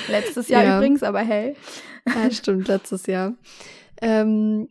[0.08, 0.76] letztes Jahr ja.
[0.78, 1.56] übrigens, aber hey.
[2.06, 3.35] Ja, stimmt, letztes Jahr.
[4.00, 4.68] Ähm,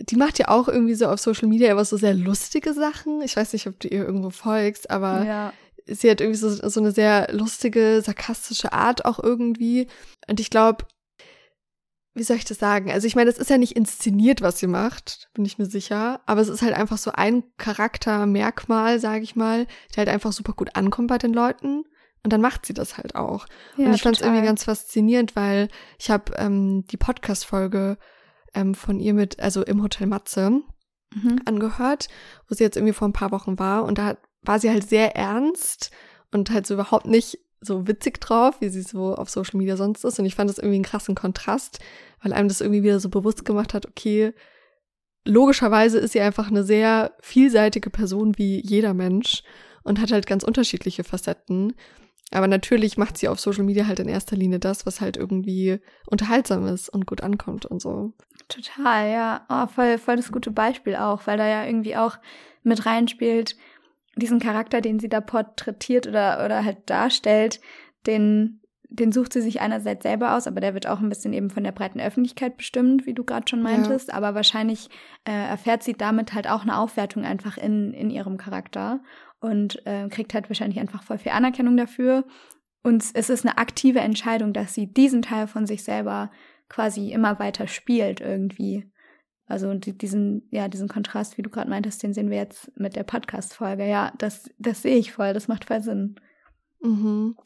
[0.00, 3.22] die macht ja auch irgendwie so auf Social Media immer so sehr lustige Sachen.
[3.22, 5.52] Ich weiß nicht, ob du ihr irgendwo folgst, aber ja.
[5.86, 9.86] sie hat irgendwie so, so eine sehr lustige, sarkastische Art auch irgendwie.
[10.28, 10.84] Und ich glaube,
[12.14, 12.90] wie soll ich das sagen?
[12.90, 16.20] Also ich meine, es ist ja nicht inszeniert, was sie macht, bin ich mir sicher.
[16.26, 20.52] Aber es ist halt einfach so ein Charaktermerkmal, sage ich mal, der halt einfach super
[20.52, 21.84] gut ankommt bei den Leuten.
[22.22, 23.46] Und dann macht sie das halt auch.
[23.76, 27.98] Ja, und ich fand es irgendwie ganz faszinierend, weil ich habe ähm, die Podcast-Folge
[28.54, 30.62] ähm, von ihr mit, also im Hotel Matze,
[31.14, 31.40] mhm.
[31.44, 32.08] angehört,
[32.48, 33.84] wo sie jetzt irgendwie vor ein paar Wochen war.
[33.84, 35.90] Und da war sie halt sehr ernst
[36.30, 40.04] und halt so überhaupt nicht so witzig drauf, wie sie so auf Social Media sonst
[40.04, 40.18] ist.
[40.18, 41.80] Und ich fand das irgendwie einen krassen Kontrast,
[42.24, 44.32] weil einem das irgendwie wieder so bewusst gemacht hat, okay,
[45.24, 49.42] logischerweise ist sie einfach eine sehr vielseitige Person wie jeder Mensch
[49.84, 51.74] und hat halt ganz unterschiedliche Facetten.
[52.30, 55.78] Aber natürlich macht sie auf Social Media halt in erster Linie das, was halt irgendwie
[56.06, 58.14] unterhaltsam ist und gut ankommt und so.
[58.48, 59.46] Total, ja.
[59.48, 62.16] Oh, voll, voll das gute Beispiel auch, weil da ja irgendwie auch
[62.62, 63.56] mit reinspielt,
[64.16, 67.60] diesen Charakter, den sie da porträtiert oder, oder halt darstellt,
[68.06, 68.60] den,
[68.94, 71.64] den sucht sie sich einerseits selber aus, aber der wird auch ein bisschen eben von
[71.64, 74.08] der breiten Öffentlichkeit bestimmt, wie du gerade schon meintest.
[74.08, 74.14] Ja.
[74.14, 74.88] Aber wahrscheinlich
[75.24, 79.00] äh, erfährt sie damit halt auch eine Aufwertung einfach in, in ihrem Charakter
[79.40, 82.24] und äh, kriegt halt wahrscheinlich einfach voll viel Anerkennung dafür.
[82.82, 86.30] Und es ist eine aktive Entscheidung, dass sie diesen Teil von sich selber
[86.68, 88.90] quasi immer weiter spielt irgendwie.
[89.46, 93.02] Also diesen, ja, diesen Kontrast, wie du gerade meintest, den sehen wir jetzt mit der
[93.02, 93.86] Podcast-Folge.
[93.86, 96.16] Ja, das, das sehe ich voll, das macht voll Sinn.
[96.84, 97.36] Mhm.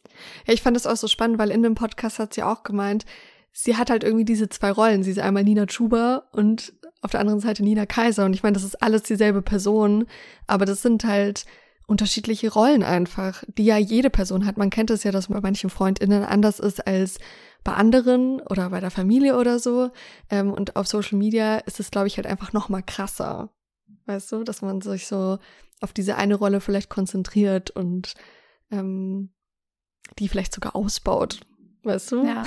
[0.47, 3.07] Ja, ich fand das auch so spannend, weil in dem Podcast hat sie auch gemeint,
[3.53, 5.03] sie hat halt irgendwie diese zwei Rollen.
[5.03, 8.25] Sie ist einmal Nina Chuba und auf der anderen Seite Nina Kaiser.
[8.25, 10.07] Und ich meine, das ist alles dieselbe Person,
[10.47, 11.45] aber das sind halt
[11.87, 14.59] unterschiedliche Rollen einfach, die ja jede Person hat.
[14.59, 17.19] Man kennt es ja, dass bei manchen FreundInnen anders ist als
[17.65, 19.91] bei anderen oder bei der Familie oder so.
[20.29, 23.51] Ähm, und auf Social Media ist es, glaube ich, halt einfach noch mal krasser.
[24.07, 25.39] Weißt du, dass man sich so
[25.81, 28.15] auf diese eine Rolle vielleicht konzentriert und
[28.71, 29.31] ähm,
[30.19, 31.41] die vielleicht sogar ausbaut.
[31.83, 32.25] Weißt du?
[32.25, 32.45] Ja,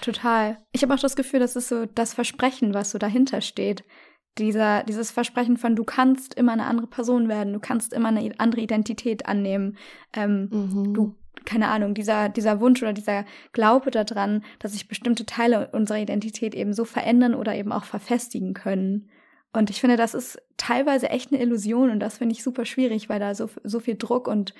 [0.00, 0.58] total.
[0.72, 3.84] Ich habe auch das Gefühl, das ist so das Versprechen, was so dahinter steht.
[4.38, 8.32] Dieser, dieses Versprechen von, du kannst immer eine andere Person werden, du kannst immer eine
[8.38, 9.76] andere Identität annehmen.
[10.12, 10.94] Ähm, mhm.
[10.94, 15.98] Du keine Ahnung, dieser, dieser Wunsch oder dieser Glaube daran, dass sich bestimmte Teile unserer
[15.98, 19.10] Identität eben so verändern oder eben auch verfestigen können.
[19.52, 23.08] Und ich finde, das ist teilweise echt eine Illusion und das finde ich super schwierig,
[23.08, 24.54] weil da so, so viel Druck und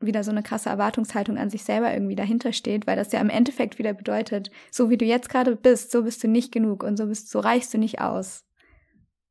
[0.00, 3.30] wieder so eine krasse Erwartungshaltung an sich selber irgendwie dahinter steht, weil das ja im
[3.30, 6.96] Endeffekt wieder bedeutet, so wie du jetzt gerade bist, so bist du nicht genug und
[6.96, 8.44] so bist, so reichst du nicht aus.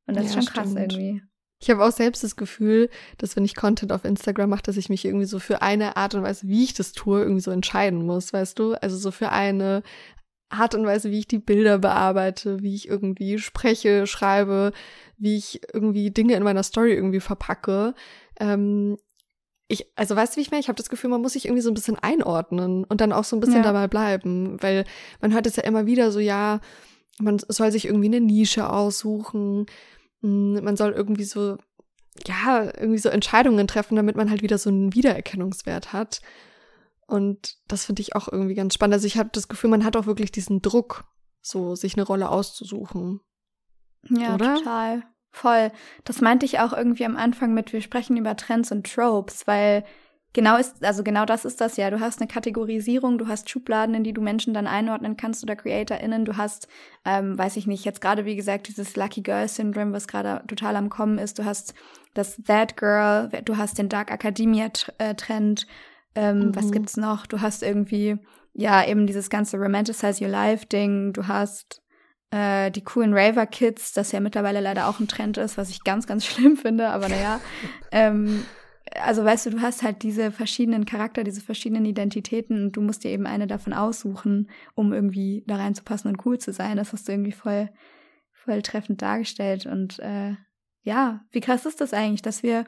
[0.07, 0.93] Und das ja, ist schon krass stimmt.
[0.93, 1.21] irgendwie.
[1.59, 4.89] Ich habe auch selbst das Gefühl, dass wenn ich Content auf Instagram mache, dass ich
[4.89, 8.05] mich irgendwie so für eine Art und Weise, wie ich das tue, irgendwie so entscheiden
[8.05, 8.73] muss, weißt du?
[8.75, 9.81] Also so für eine
[10.49, 14.71] Art und Weise, wie ich die Bilder bearbeite, wie ich irgendwie spreche, schreibe,
[15.17, 17.95] wie ich irgendwie Dinge in meiner Story irgendwie verpacke.
[18.39, 18.97] Ähm,
[19.67, 20.61] ich, also weißt du, wie ich meine?
[20.61, 23.25] Ich habe das Gefühl, man muss sich irgendwie so ein bisschen einordnen und dann auch
[23.25, 23.63] so ein bisschen ja.
[23.63, 24.85] dabei bleiben, weil
[25.21, 26.61] man hört es ja immer wieder so, ja,
[27.19, 29.65] man soll sich irgendwie eine Nische aussuchen
[30.21, 31.57] hm, man soll irgendwie so,
[32.25, 36.21] ja, irgendwie so Entscheidungen treffen, damit man halt wieder so einen Wiedererkennungswert hat.
[37.05, 38.95] Und das finde ich auch irgendwie ganz spannend.
[38.95, 41.05] Also ich habe das Gefühl, man hat auch wirklich diesen Druck,
[41.41, 43.21] so sich eine Rolle auszusuchen.
[44.09, 44.55] Ja, Oder?
[44.55, 45.03] total.
[45.31, 45.71] Voll.
[46.03, 49.83] Das meinte ich auch irgendwie am Anfang mit, wir sprechen über Trends und Tropes, weil
[50.33, 51.89] genau ist, also genau das ist das ja.
[51.89, 55.55] Du hast eine Kategorisierung, du hast Schubladen, in die du Menschen dann einordnen kannst oder
[55.55, 56.25] CreatorInnen.
[56.25, 56.67] Du hast,
[57.05, 60.75] ähm, weiß ich nicht, jetzt gerade wie gesagt, dieses Lucky Girl Syndrome, was gerade total
[60.75, 61.39] am Kommen ist.
[61.39, 61.73] Du hast
[62.13, 65.67] das That Girl, du hast den Dark Academia äh, Trend.
[66.15, 66.55] Ähm, mhm.
[66.55, 67.25] Was gibt's noch?
[67.25, 68.17] Du hast irgendwie,
[68.53, 71.13] ja, eben dieses ganze Romanticize Your Life Ding.
[71.13, 71.81] Du hast
[72.31, 75.83] äh, die coolen Raver Kids, das ja mittlerweile leider auch ein Trend ist, was ich
[75.83, 77.39] ganz, ganz schlimm finde, aber naja.
[77.91, 78.43] ähm,
[78.95, 83.03] also weißt du, du hast halt diese verschiedenen Charakter, diese verschiedenen Identitäten und du musst
[83.03, 86.77] dir eben eine davon aussuchen, um irgendwie da reinzupassen und cool zu sein.
[86.77, 87.69] Das hast du irgendwie voll,
[88.31, 89.65] voll treffend dargestellt.
[89.65, 90.35] Und äh,
[90.83, 92.65] ja, wie krass ist das eigentlich, dass wir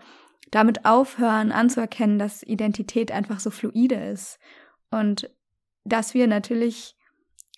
[0.51, 4.39] damit aufhören anzuerkennen, dass Identität einfach so fluide ist
[4.91, 5.29] und
[5.83, 6.95] dass wir natürlich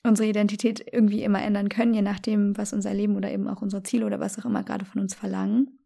[0.03, 3.83] unsere Identität irgendwie immer ändern können, je nachdem, was unser Leben oder eben auch unsere
[3.83, 5.77] Ziele oder was auch immer gerade von uns verlangen.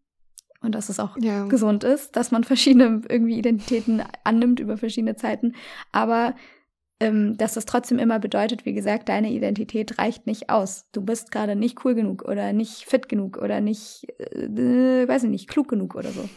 [0.61, 1.45] Und dass es auch ja.
[1.45, 5.53] gesund ist, dass man verschiedene irgendwie Identitäten annimmt über verschiedene Zeiten.
[5.91, 6.35] Aber
[6.99, 10.89] ähm, dass das trotzdem immer bedeutet, wie gesagt, deine Identität reicht nicht aus.
[10.93, 15.29] Du bist gerade nicht cool genug oder nicht fit genug oder nicht, äh, weiß ich
[15.29, 16.29] nicht, klug genug oder so.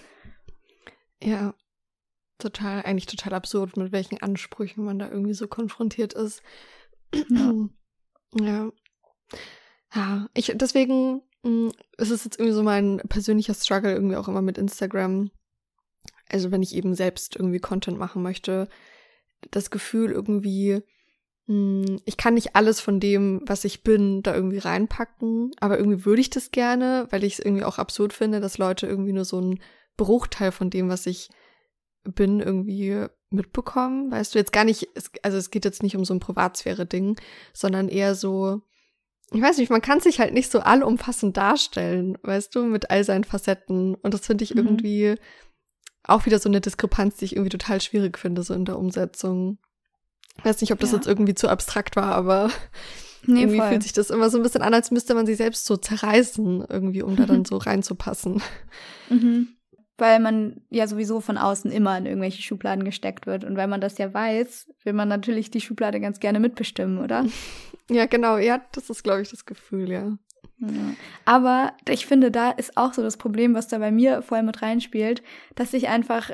[1.22, 1.54] Ja,
[2.38, 6.42] total, eigentlich total absurd, mit welchen Ansprüchen man da irgendwie so konfrontiert ist.
[8.34, 8.70] Ja.
[9.94, 10.28] ja.
[10.34, 14.42] Ich, deswegen mh, mm, ist es jetzt irgendwie so mein persönlicher Struggle irgendwie auch immer
[14.42, 15.30] mit Instagram.
[16.28, 18.68] Also wenn ich eben selbst irgendwie Content machen möchte,
[19.50, 20.82] das Gefühl irgendwie,
[21.46, 25.78] mh, mm, ich kann nicht alles von dem, was ich bin, da irgendwie reinpacken, aber
[25.78, 29.12] irgendwie würde ich das gerne, weil ich es irgendwie auch absurd finde, dass Leute irgendwie
[29.12, 29.60] nur so einen
[29.96, 31.30] Bruchteil von dem, was ich
[32.14, 34.10] bin, irgendwie mitbekommen.
[34.10, 34.88] Weißt du, jetzt gar nicht,
[35.22, 37.16] also es geht jetzt nicht um so ein Privatsphäre-Ding,
[37.52, 38.62] sondern eher so,
[39.32, 43.04] ich weiß nicht, man kann sich halt nicht so allumfassend darstellen, weißt du, mit all
[43.04, 43.94] seinen Facetten.
[43.96, 44.60] Und das finde ich mhm.
[44.60, 45.14] irgendwie
[46.04, 49.58] auch wieder so eine Diskrepanz, die ich irgendwie total schwierig finde, so in der Umsetzung.
[50.38, 50.96] Ich weiß nicht, ob das ja.
[50.96, 52.50] jetzt irgendwie zu abstrakt war, aber
[53.26, 53.68] nee, irgendwie voll.
[53.68, 56.64] fühlt sich das immer so ein bisschen an, als müsste man sich selbst so zerreißen,
[56.66, 58.40] irgendwie, um da dann so reinzupassen.
[59.10, 59.57] Mhm
[59.98, 63.44] weil man ja sowieso von außen immer in irgendwelche Schubladen gesteckt wird.
[63.44, 67.26] Und weil man das ja weiß, will man natürlich die Schublade ganz gerne mitbestimmen, oder?
[67.90, 68.36] Ja, genau.
[68.36, 70.18] Ja, das ist, glaube ich, das Gefühl, ja.
[70.58, 70.68] ja.
[71.24, 74.60] Aber ich finde, da ist auch so das Problem, was da bei mir voll mit
[74.60, 75.22] reinspielt,
[75.54, 76.30] dass ich einfach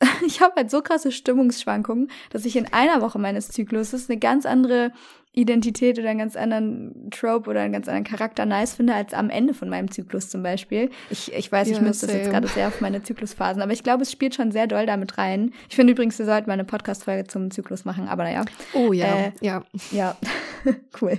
[0.26, 4.46] ich habe halt so krasse Stimmungsschwankungen, dass ich in einer Woche meines Zykluses eine ganz
[4.46, 4.92] andere
[5.38, 9.30] Identität oder einen ganz anderen Trope oder einen ganz anderen Charakter nice finde als am
[9.30, 10.90] Ende von meinem Zyklus zum Beispiel.
[11.10, 13.84] Ich, ich weiß, ja, ich müsste das jetzt gerade sehr auf meine Zyklusphasen, aber ich
[13.84, 15.52] glaube, es spielt schon sehr doll damit rein.
[15.68, 18.44] Ich finde übrigens, wir sollten mal eine Podcast-Folge zum Zyklus machen, aber naja.
[18.74, 19.62] Oh ja, äh, ja.
[19.92, 20.16] Ja,
[21.00, 21.18] cool.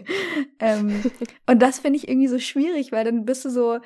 [0.59, 1.03] ähm,
[1.45, 3.79] und das finde ich irgendwie so schwierig, weil dann bist du so,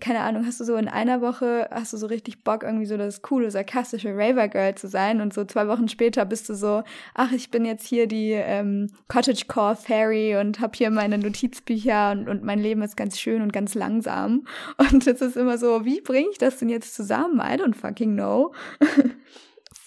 [0.00, 2.96] keine Ahnung, hast du so in einer Woche, hast du so richtig Bock, irgendwie so
[2.96, 6.82] das coole, sarkastische Raver-Girl zu sein und so zwei Wochen später bist du so,
[7.14, 12.12] ach, ich bin jetzt hier die ähm, Cottage Core Fairy und habe hier meine Notizbücher
[12.12, 14.46] und, und mein Leben ist ganz schön und ganz langsam.
[14.76, 17.40] Und es ist immer so, wie bringe ich das denn jetzt zusammen?
[17.40, 18.52] I don't fucking know.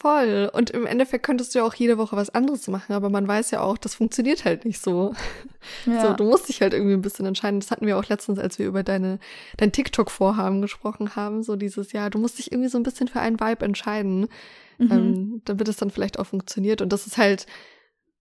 [0.01, 0.49] Voll.
[0.51, 3.51] Und im Endeffekt könntest du ja auch jede Woche was anderes machen, aber man weiß
[3.51, 5.13] ja auch, das funktioniert halt nicht so.
[5.85, 6.01] Ja.
[6.01, 7.59] So, du musst dich halt irgendwie ein bisschen entscheiden.
[7.59, 9.19] Das hatten wir auch letztens, als wir über deine,
[9.57, 12.09] dein TikTok-Vorhaben gesprochen haben, so dieses Jahr.
[12.09, 14.27] Du musst dich irgendwie so ein bisschen für einen Vibe entscheiden,
[14.79, 14.91] mhm.
[14.91, 16.81] ähm, damit es dann vielleicht auch funktioniert.
[16.81, 17.45] Und das ist halt,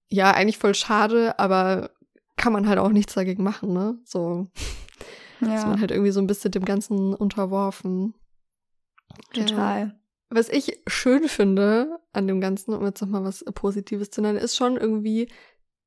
[0.09, 1.93] ja, eigentlich voll schade, aber
[2.37, 3.99] kann man halt auch nichts dagegen machen, ne?
[4.05, 4.49] So.
[5.43, 5.55] Ja.
[5.55, 8.13] Ist man halt irgendwie so ein bisschen dem Ganzen unterworfen.
[9.33, 9.81] Total.
[9.87, 10.00] Ja.
[10.31, 14.57] Was ich schön finde an dem Ganzen, um jetzt nochmal was Positives zu nennen, ist
[14.57, 15.29] schon irgendwie,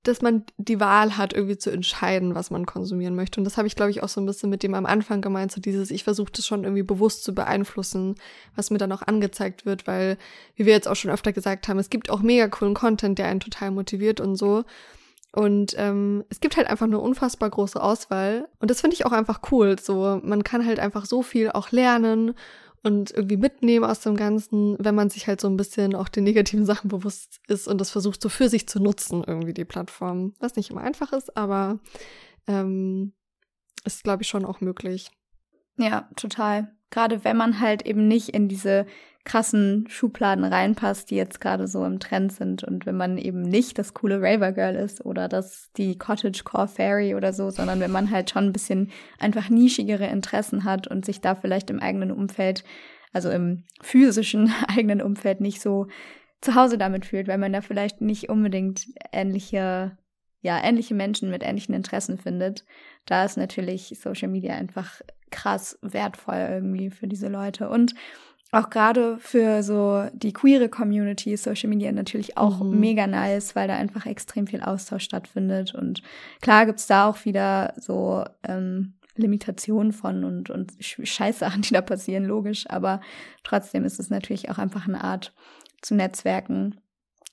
[0.04, 3.40] dass man die Wahl hat, irgendwie zu entscheiden, was man konsumieren möchte.
[3.40, 5.54] Und das habe ich, glaube ich, auch so ein bisschen mit dem am Anfang gemeint,
[5.54, 8.16] so dieses, ich versuche das schon irgendwie bewusst zu beeinflussen,
[8.54, 10.18] was mir dann auch angezeigt wird, weil,
[10.56, 13.28] wie wir jetzt auch schon öfter gesagt haben, es gibt auch mega coolen Content, der
[13.28, 14.66] einen total motiviert und so.
[15.32, 18.50] Und ähm, es gibt halt einfach eine unfassbar große Auswahl.
[18.60, 19.80] Und das finde ich auch einfach cool.
[19.80, 22.36] So, man kann halt einfach so viel auch lernen
[22.84, 26.26] und irgendwie mitnehmen aus dem Ganzen, wenn man sich halt so ein bisschen auch den
[26.26, 30.34] negativen Sachen bewusst ist und das versucht so für sich zu nutzen, irgendwie die Plattform.
[30.40, 31.80] Was nicht immer einfach ist, aber
[32.48, 33.14] ähm,
[33.86, 35.10] ist, glaube ich, schon auch möglich.
[35.78, 36.76] Ja, total.
[36.94, 38.86] Gerade wenn man halt eben nicht in diese
[39.26, 42.64] krassen Schubladen reinpasst, die jetzt gerade so im Trend sind.
[42.64, 46.68] Und wenn man eben nicht das coole Raver Girl ist oder das die Cottage Core
[46.68, 51.04] Fairy oder so, sondern wenn man halt schon ein bisschen einfach nischigere Interessen hat und
[51.04, 52.64] sich da vielleicht im eigenen Umfeld,
[53.12, 55.88] also im physischen eigenen Umfeld nicht so
[56.42, 59.98] zu Hause damit fühlt, weil man da vielleicht nicht unbedingt ähnliche
[60.44, 62.66] ja, ähnliche Menschen mit ähnlichen Interessen findet,
[63.06, 65.02] da ist natürlich Social Media einfach
[65.34, 67.68] krass wertvoll irgendwie für diese Leute.
[67.70, 67.94] Und
[68.54, 72.80] auch gerade für so die queere Community ist Social Media natürlich auch mhm.
[72.80, 75.74] mega nice, weil da einfach extrem viel Austausch stattfindet.
[75.74, 76.04] Und
[76.40, 82.26] klar gibt's da auch wieder so ähm, Limitationen von und, und Scheißsachen, die da passieren,
[82.26, 82.70] logisch.
[82.70, 83.02] Aber
[83.44, 85.34] trotzdem ist es natürlich auch einfach eine Art
[85.82, 86.80] zu netzwerken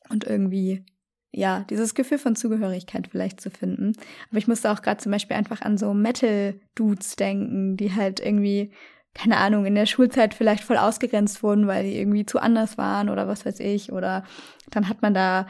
[0.09, 0.85] und irgendwie
[1.33, 3.93] ja, dieses Gefühl von Zugehörigkeit vielleicht zu finden.
[4.31, 8.72] Aber ich musste auch gerade zum Beispiel einfach an so Metal-Dudes denken, die halt irgendwie
[9.14, 13.09] keine Ahnung, in der Schulzeit vielleicht voll ausgegrenzt wurden, weil die irgendwie zu anders waren
[13.09, 13.93] oder was weiß ich.
[13.93, 14.24] Oder
[14.70, 15.47] dann hat man da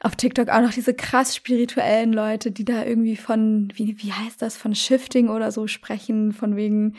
[0.00, 4.40] auf TikTok auch noch diese krass spirituellen Leute, die da irgendwie von, wie, wie heißt
[4.40, 6.96] das, von Shifting oder so sprechen, von wegen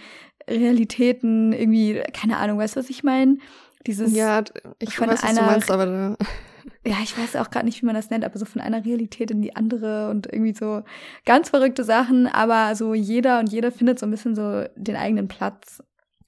[0.49, 3.37] Realitäten, irgendwie, keine Ahnung, weißt du, was ich meine?
[3.85, 4.43] Dieses ja,
[4.79, 6.17] ich von weiß, einer, was du meinst, aber da
[6.87, 9.29] ja, ich weiß auch gerade nicht, wie man das nennt, aber so von einer Realität
[9.29, 10.83] in die andere und irgendwie so
[11.25, 15.27] ganz verrückte Sachen, aber so jeder und jeder findet so ein bisschen so den eigenen
[15.27, 15.83] Platz.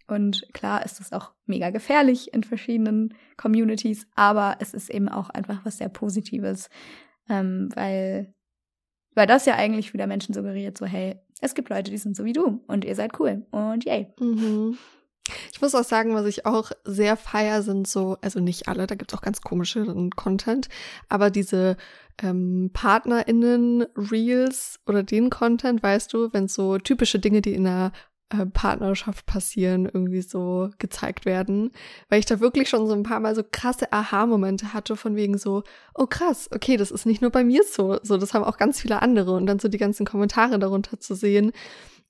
[0.08, 5.30] Und klar ist das auch mega gefährlich in verschiedenen Communities, aber es ist eben auch
[5.30, 6.70] einfach was sehr Positives,
[7.30, 8.34] ähm, weil,
[9.16, 12.26] weil das ja eigentlich wieder Menschen suggeriert, so hey, es gibt Leute, die sind so
[12.26, 14.08] wie du und ihr seid cool und yay.
[14.20, 14.78] Mhm.
[15.60, 18.96] Ich muss auch sagen, was ich auch sehr feier, sind so, also nicht alle, da
[18.96, 19.86] gibt es auch ganz komische
[20.16, 20.70] Content,
[21.10, 21.76] aber diese
[22.22, 27.92] ähm, PartnerInnen-Reels oder den Content, weißt du, wenn so typische Dinge, die in einer
[28.30, 31.72] äh, Partnerschaft passieren, irgendwie so gezeigt werden,
[32.08, 35.38] weil ich da wirklich schon so ein paar Mal so krasse Aha-Momente hatte von wegen
[35.38, 38.56] so, oh krass, okay, das ist nicht nur bei mir so, so, das haben auch
[38.56, 39.34] ganz viele andere.
[39.34, 41.52] Und dann so die ganzen Kommentare darunter zu sehen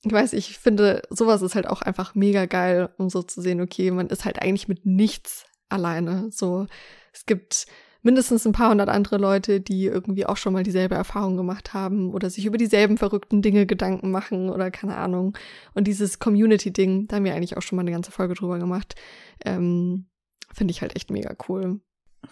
[0.04, 3.62] ich weiß, ich finde, sowas ist halt auch einfach mega geil, um so zu sehen,
[3.62, 6.30] okay, man ist halt eigentlich mit nichts alleine.
[6.32, 6.68] So,
[7.14, 7.66] es gibt
[8.02, 12.14] mindestens ein paar hundert andere Leute, die irgendwie auch schon mal dieselbe Erfahrung gemacht haben
[12.14, 15.38] oder sich über dieselben verrückten Dinge Gedanken machen oder keine Ahnung.
[15.74, 18.95] Und dieses Community-Ding, da haben wir eigentlich auch schon mal eine ganze Folge drüber gemacht,
[19.43, 20.08] ähm,
[20.54, 21.82] finde ich halt echt mega cool.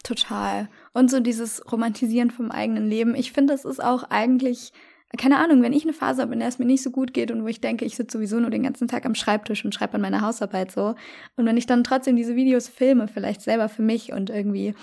[0.03, 0.70] Total.
[0.93, 3.15] Und so dieses Romantisieren vom eigenen Leben.
[3.15, 4.72] Ich finde, das ist auch eigentlich
[5.16, 7.32] keine Ahnung, wenn ich eine Phase habe, in der es mir nicht so gut geht
[7.32, 9.93] und wo ich denke, ich sitze sowieso nur den ganzen Tag am Schreibtisch und schreibe
[9.93, 10.95] an meiner Hausarbeit so.
[11.38, 14.74] Und wenn ich dann trotzdem diese Videos filme, vielleicht selber für mich und irgendwie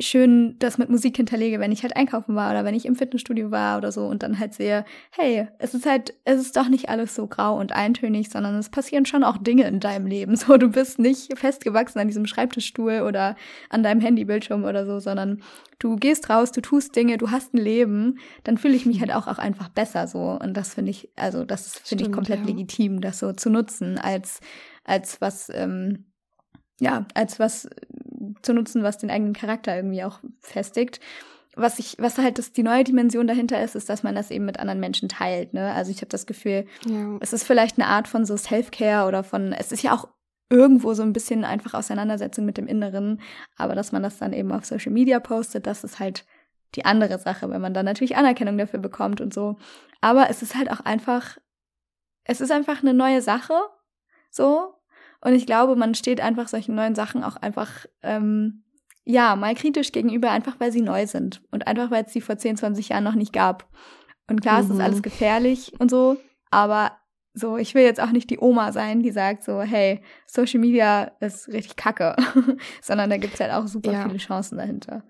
[0.00, 3.50] schön das mit Musik hinterlege, wenn ich halt einkaufen war oder wenn ich im Fitnessstudio
[3.50, 6.88] war oder so und dann halt sehe, hey, es ist halt, es ist doch nicht
[6.88, 10.36] alles so grau und eintönig, sondern es passieren schon auch Dinge in deinem Leben.
[10.38, 13.34] So, du bist nicht festgewachsen an diesem Schreibtischstuhl oder
[13.70, 15.42] an deinem Handybildschirm oder so, sondern
[15.80, 19.12] du gehst raus, du tust Dinge, du hast ein Leben, dann fühle ich mich halt
[19.12, 20.38] auch, auch einfach besser so.
[20.40, 22.46] Und das finde ich, also das finde ich komplett ja.
[22.46, 24.38] legitim, das so zu nutzen als,
[24.84, 26.04] als was, ähm,
[26.80, 27.68] ja, als was
[28.42, 31.00] zu nutzen, was den eigenen Charakter irgendwie auch festigt.
[31.54, 34.44] Was ich, was halt das, die neue Dimension dahinter ist, ist, dass man das eben
[34.44, 35.54] mit anderen Menschen teilt.
[35.54, 35.72] Ne?
[35.72, 37.18] Also ich habe das Gefühl, ja.
[37.20, 40.08] es ist vielleicht eine Art von so Self-Care oder von, es ist ja auch
[40.50, 43.20] irgendwo so ein bisschen einfach Auseinandersetzung mit dem Inneren,
[43.56, 46.24] aber dass man das dann eben auf Social Media postet, das ist halt
[46.74, 49.56] die andere Sache, wenn man dann natürlich Anerkennung dafür bekommt und so.
[50.00, 51.38] Aber es ist halt auch einfach,
[52.24, 53.54] es ist einfach eine neue Sache,
[54.30, 54.74] so,
[55.20, 58.64] und ich glaube, man steht einfach solchen neuen Sachen auch einfach, ähm,
[59.04, 61.42] ja, mal kritisch gegenüber, einfach weil sie neu sind.
[61.50, 63.66] Und einfach weil es sie vor 10, 20 Jahren noch nicht gab.
[64.28, 64.66] Und klar, mhm.
[64.66, 66.18] es ist alles gefährlich und so,
[66.50, 66.92] aber
[67.34, 71.12] so, ich will jetzt auch nicht die Oma sein, die sagt so, hey, Social Media
[71.20, 72.16] ist richtig kacke,
[72.82, 74.02] sondern da gibt's halt auch super ja.
[74.04, 75.04] viele Chancen dahinter.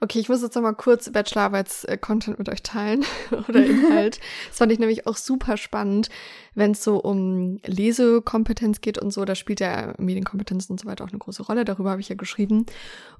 [0.00, 3.04] Okay, ich muss jetzt noch mal kurz Bachelorarbeits-Content mit euch teilen
[3.48, 4.20] oder Inhalt.
[4.48, 6.08] das fand ich nämlich auch super spannend,
[6.54, 9.24] wenn es so um Lesekompetenz geht und so.
[9.24, 11.64] Da spielt ja Medienkompetenz und so weiter auch eine große Rolle.
[11.64, 12.66] Darüber habe ich ja geschrieben.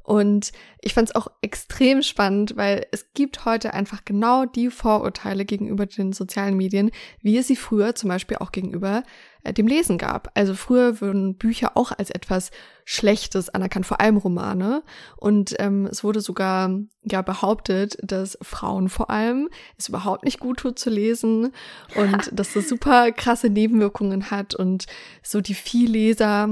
[0.03, 5.45] Und ich fand es auch extrem spannend, weil es gibt heute einfach genau die Vorurteile
[5.45, 6.91] gegenüber den sozialen Medien,
[7.23, 10.31] wie es sie früher zum Beispiel auch gegenüber äh, dem Lesen gab.
[10.35, 12.51] Also früher wurden Bücher auch als etwas
[12.85, 14.83] Schlechtes anerkannt, vor allem Romane.
[15.17, 16.71] Und ähm, es wurde sogar
[17.03, 21.53] ja behauptet, dass Frauen vor allem es überhaupt nicht gut tut zu lesen
[21.95, 24.87] und dass das super krasse Nebenwirkungen hat und
[25.23, 26.49] so die Vielleser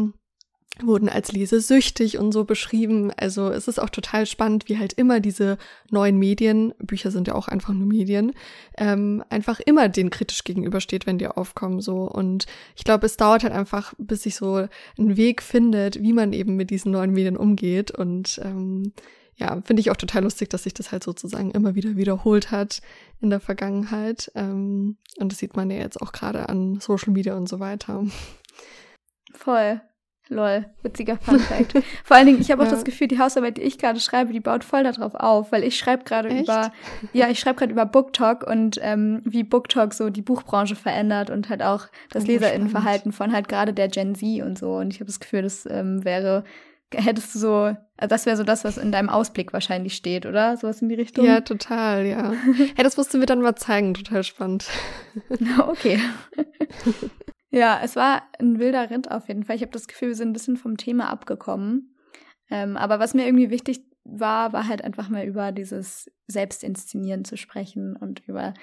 [0.85, 3.13] wurden als lesesüchtig und so beschrieben.
[3.17, 5.59] Also es ist auch total spannend, wie halt immer diese
[5.91, 8.33] neuen Medien, Bücher sind ja auch einfach nur Medien,
[8.77, 12.03] ähm, einfach immer denen kritisch gegenübersteht, wenn die aufkommen so.
[12.03, 14.69] Und ich glaube, es dauert halt einfach, bis sich so
[14.99, 17.91] ein Weg findet, wie man eben mit diesen neuen Medien umgeht.
[17.91, 18.93] Und ähm,
[19.39, 22.81] ja, finde ich auch total lustig, dass sich das halt sozusagen immer wieder wiederholt hat
[23.21, 24.33] in der Vergangenheit.
[24.35, 28.05] Ähm, und das sieht man ja jetzt auch gerade an Social Media und so weiter.
[29.33, 29.81] Voll.
[30.31, 31.75] Lol, witziger Fun Fact.
[32.05, 32.73] Vor allen Dingen, ich habe auch ja.
[32.73, 35.79] das Gefühl, die Hausarbeit, die ich gerade schreibe, die baut voll darauf auf, weil ich
[35.79, 36.73] schreibe gerade über,
[37.13, 41.49] ja, ich schreibe gerade über BookTalk und ähm, wie BookTalk so die Buchbranche verändert und
[41.49, 44.77] halt auch das oh, Leserinnenverhalten von halt gerade der Gen Z und so.
[44.77, 46.45] Und ich habe das Gefühl, das ähm, wäre,
[46.95, 50.57] hättest du so, also das wäre so das, was in deinem Ausblick wahrscheinlich steht, oder?
[50.57, 51.25] Sowas in die Richtung?
[51.25, 52.33] Ja, total, ja.
[52.57, 54.67] hey, das musst du mir dann mal zeigen, total spannend.
[55.69, 55.99] okay.
[57.51, 59.57] Ja, es war ein wilder Ritt auf jeden Fall.
[59.57, 61.95] Ich habe das Gefühl, wir sind ein bisschen vom Thema abgekommen.
[62.51, 67.37] Ähm, aber was mir irgendwie wichtig war, war halt einfach mal über dieses Selbstinszenieren zu
[67.37, 68.55] sprechen und über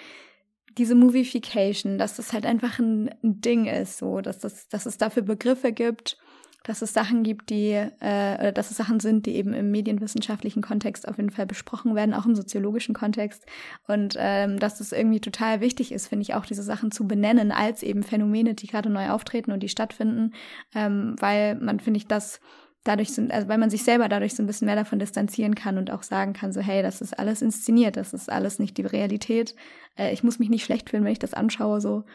[0.77, 4.97] diese Movification, dass das halt einfach ein, ein Ding ist, so, dass, das, dass es
[4.97, 6.17] dafür Begriffe gibt
[6.66, 10.63] dass es Sachen gibt, die, äh, oder dass es Sachen sind, die eben im medienwissenschaftlichen
[10.63, 13.45] Kontext auf jeden Fall besprochen werden, auch im soziologischen Kontext.
[13.88, 17.51] Und ähm, dass es irgendwie total wichtig ist, finde ich auch, diese Sachen zu benennen
[17.51, 20.34] als eben Phänomene, die gerade neu auftreten und die stattfinden,
[20.74, 22.39] ähm, weil man, finde ich, das
[22.84, 25.78] dadurch sind, also weil man sich selber dadurch so ein bisschen mehr davon distanzieren kann
[25.78, 28.86] und auch sagen kann, so hey, das ist alles inszeniert, das ist alles nicht die
[28.86, 29.55] Realität.
[29.97, 32.05] Äh, ich muss mich nicht schlecht fühlen, wenn ich das anschaue, so.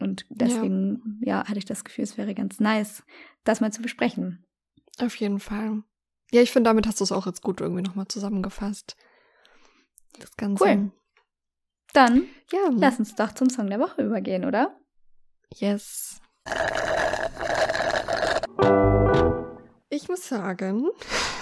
[0.00, 1.40] Und deswegen, ja.
[1.40, 3.02] ja, hatte ich das Gefühl, es wäre ganz nice,
[3.44, 4.44] das mal zu besprechen.
[4.98, 5.82] Auf jeden Fall.
[6.32, 8.96] Ja, ich finde, damit hast du es auch jetzt gut irgendwie nochmal zusammengefasst.
[10.18, 10.64] Das Ganze.
[10.64, 10.92] Cool.
[11.92, 12.70] Dann ja.
[12.72, 14.76] lass uns doch zum Song der Woche übergehen, oder?
[15.54, 16.20] Yes.
[19.88, 20.88] Ich muss sagen,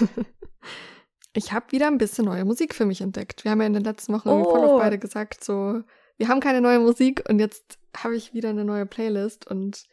[1.34, 3.44] ich habe wieder ein bisschen neue Musik für mich entdeckt.
[3.44, 4.44] Wir haben ja in den letzten Wochen oh.
[4.44, 5.82] voll auf beide gesagt, so,
[6.16, 9.84] wir haben keine neue Musik und jetzt habe ich wieder eine neue Playlist und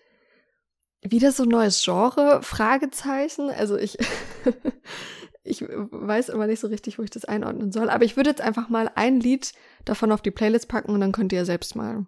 [1.01, 3.49] wieder so ein neues Genre, Fragezeichen.
[3.49, 3.97] Also ich,
[5.43, 7.89] ich weiß immer nicht so richtig, wo ich das einordnen soll.
[7.89, 9.53] Aber ich würde jetzt einfach mal ein Lied
[9.85, 12.05] davon auf die Playlist packen und dann könnt ihr selbst mal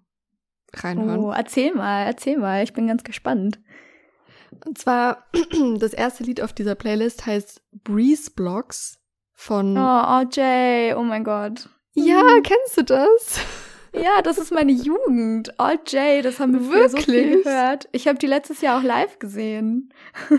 [0.74, 1.20] reinhören.
[1.20, 2.64] Oh, erzähl mal, erzähl mal.
[2.64, 3.60] Ich bin ganz gespannt.
[4.66, 5.28] Und zwar,
[5.78, 9.00] das erste Lied auf dieser Playlist heißt Breeze Blocks
[9.34, 9.78] von.
[9.78, 11.70] Oh, OJ, oh mein Gott.
[11.94, 12.44] Ja, mhm.
[12.44, 13.40] kennst du das?
[13.94, 15.60] Ja, das ist meine Jugend.
[15.60, 17.06] All J, das haben wir Wirklich?
[17.06, 17.88] so viel gehört.
[17.92, 19.94] Ich habe die letztes Jahr auch live gesehen.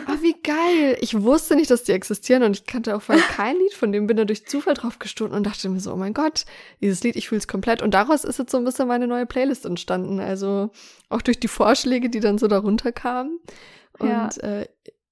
[0.07, 0.97] Ah, wie geil.
[1.01, 4.07] Ich wusste nicht, dass die existieren und ich kannte auch vorher kein Lied von dem,
[4.07, 6.45] bin da durch Zufall drauf gestoßen und dachte mir so, oh mein Gott,
[6.81, 7.83] dieses Lied, ich fühle es komplett.
[7.83, 10.21] Und daraus ist jetzt so ein bisschen meine neue Playlist entstanden.
[10.21, 10.71] Also
[11.09, 13.39] auch durch die Vorschläge, die dann so darunter kamen.
[13.99, 14.29] Und ja.
[14.43, 14.67] äh,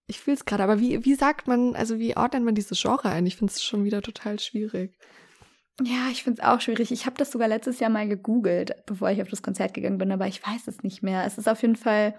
[0.06, 0.62] ich fühle es gerade.
[0.62, 3.26] Aber wie, wie sagt man, also wie ordnet man dieses Genre ein?
[3.26, 4.92] Ich finde es schon wieder total schwierig.
[5.82, 6.90] Ja, ich finde es auch schwierig.
[6.90, 10.10] Ich habe das sogar letztes Jahr mal gegoogelt, bevor ich auf das Konzert gegangen bin,
[10.10, 11.24] aber ich weiß es nicht mehr.
[11.26, 12.14] Es ist auf jeden Fall,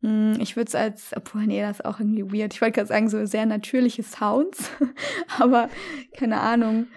[0.00, 2.52] mh, hm, ich würde es als, obwohl, nee, das ist auch irgendwie weird.
[2.52, 4.70] Ich wollte gerade sagen, so sehr natürliche Sounds,
[5.38, 5.70] aber
[6.16, 6.88] keine Ahnung.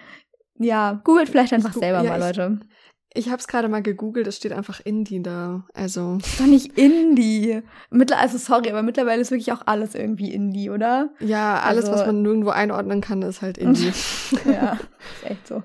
[0.58, 2.60] Ja, googelt vielleicht einfach selber ja, mal, Leute.
[3.14, 5.64] Ich, ich habe es gerade mal gegoogelt, es steht einfach Indie da.
[5.74, 6.18] Also.
[6.20, 7.62] Das doch nicht Indie.
[7.90, 11.10] Mittler, also sorry, aber mittlerweile ist wirklich auch alles irgendwie Indie, oder?
[11.20, 13.92] Ja, alles, also, was man nirgendwo einordnen kann, ist halt Indie.
[14.44, 15.62] ja, ist echt so.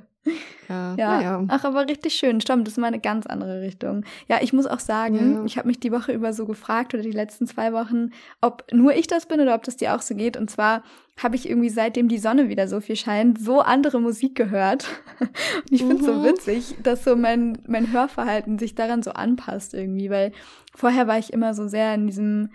[0.67, 1.21] Ja, ja.
[1.21, 1.45] ja.
[1.47, 2.41] Ach, aber richtig schön.
[2.41, 4.03] Stimmt, das ist mal eine ganz andere Richtung.
[4.27, 5.45] Ja, ich muss auch sagen, ja.
[5.45, 8.11] ich habe mich die Woche über so gefragt oder die letzten zwei Wochen,
[8.41, 10.37] ob nur ich das bin oder ob das dir auch so geht.
[10.37, 10.83] Und zwar
[11.21, 14.87] habe ich irgendwie seitdem die Sonne wieder so viel scheint, so andere Musik gehört.
[15.19, 16.05] Und ich finde es mhm.
[16.05, 20.31] so witzig, dass so mein, mein Hörverhalten sich daran so anpasst irgendwie, weil
[20.73, 22.49] vorher war ich immer so sehr in diesem,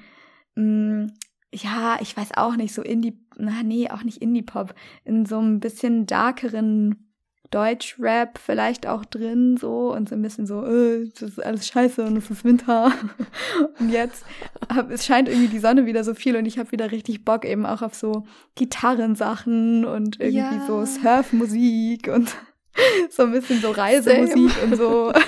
[0.57, 1.13] mh, mm,
[1.53, 5.59] ja, ich weiß auch nicht, so Indie, na nee, auch nicht Indie-Pop, in so ein
[5.59, 7.10] bisschen darkeren
[7.51, 12.03] Deutschrap vielleicht auch drin, so und so ein bisschen so, äh, das ist alles scheiße
[12.03, 12.93] und es ist Winter.
[13.81, 14.25] und jetzt
[14.73, 17.45] hab, es scheint irgendwie die Sonne wieder so viel und ich habe wieder richtig Bock
[17.45, 18.25] eben auch auf so
[18.55, 20.65] Gitarrensachen und irgendwie ja.
[20.67, 22.37] so Surfmusik und
[23.11, 24.65] so ein bisschen so Reisemusik Same.
[24.65, 25.13] und so.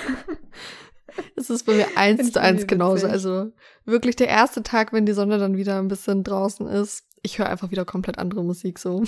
[1.37, 3.07] Es ist bei mir eins zu eins genauso.
[3.07, 3.53] Also
[3.85, 7.51] wirklich der erste Tag, wenn die Sonne dann wieder ein bisschen draußen ist, ich höre
[7.51, 9.03] einfach wieder komplett andere Musik so.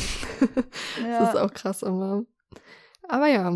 [1.02, 1.20] Ja.
[1.20, 2.24] Das ist auch krass immer.
[3.08, 3.52] Aber ja,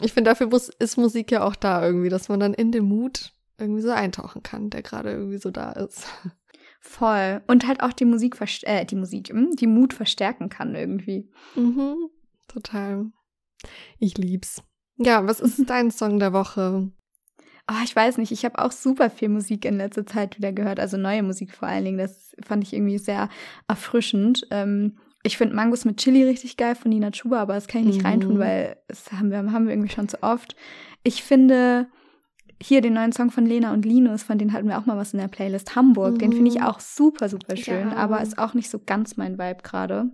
[0.00, 2.84] ich finde, dafür muss, ist Musik ja auch da irgendwie, dass man dann in den
[2.84, 6.06] Mut irgendwie so eintauchen kann, der gerade irgendwie so da ist.
[6.80, 7.42] Voll.
[7.48, 11.28] Und halt auch die Musik, äh, die Musik, hm, die Mut verstärken kann irgendwie.
[11.56, 12.08] Mhm,
[12.46, 13.06] total.
[13.98, 14.62] Ich lieb's.
[14.96, 16.92] Ja, was ist dein Song der Woche?
[17.70, 20.80] Oh, ich weiß nicht, ich habe auch super viel Musik in letzter Zeit wieder gehört,
[20.80, 21.98] also neue Musik vor allen Dingen.
[21.98, 23.28] Das fand ich irgendwie sehr
[23.66, 24.46] erfrischend.
[24.50, 27.86] Ähm, ich finde Mangos mit Chili richtig geil von Nina Chuba, aber das kann ich
[27.88, 28.06] nicht mhm.
[28.06, 30.54] reintun, weil das haben wir, haben wir irgendwie schon zu oft.
[31.02, 31.88] Ich finde
[32.60, 35.12] hier den neuen Song von Lena und Linus, von denen hatten wir auch mal was
[35.12, 35.76] in der Playlist.
[35.76, 36.18] Hamburg, mhm.
[36.18, 37.96] den finde ich auch super, super schön, ja.
[37.96, 40.10] aber ist auch nicht so ganz mein Vibe gerade.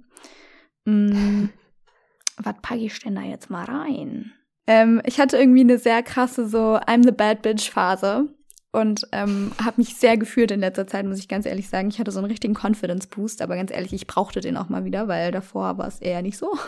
[0.84, 1.46] Mm,
[2.36, 4.32] was packe ich denn da jetzt mal rein?
[4.66, 8.28] Ähm, ich hatte irgendwie eine sehr krasse so I'm the Bad Bitch Phase
[8.74, 11.88] und ähm, habe mich sehr gefühlt in letzter Zeit, muss ich ganz ehrlich sagen.
[11.88, 14.84] Ich hatte so einen richtigen Confidence Boost, aber ganz ehrlich, ich brauchte den auch mal
[14.84, 16.52] wieder, weil davor war es eher nicht so.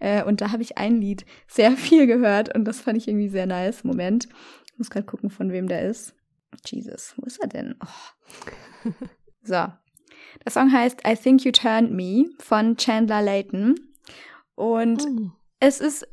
[0.00, 3.28] Äh, und da habe ich ein Lied sehr viel gehört und das fand ich irgendwie
[3.28, 3.82] sehr nice.
[3.82, 4.28] Moment,
[4.70, 6.14] ich muss gerade gucken, von wem der ist.
[6.64, 7.74] Jesus, wo ist er denn?
[7.82, 8.90] Oh.
[9.42, 9.54] So.
[9.54, 13.74] Der Song heißt I Think You Turned Me von Chandler Layton.
[14.54, 15.30] Und oh.
[15.58, 16.06] es ist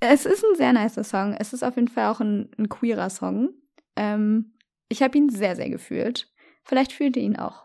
[0.00, 1.32] es ist ein sehr nicer Song.
[1.34, 3.50] Es ist auf jeden Fall auch ein, ein queerer Song.
[3.94, 4.52] Ähm,
[4.88, 6.28] ich habe ihn sehr, sehr gefühlt.
[6.64, 7.64] Vielleicht fühlt ihr ihn auch.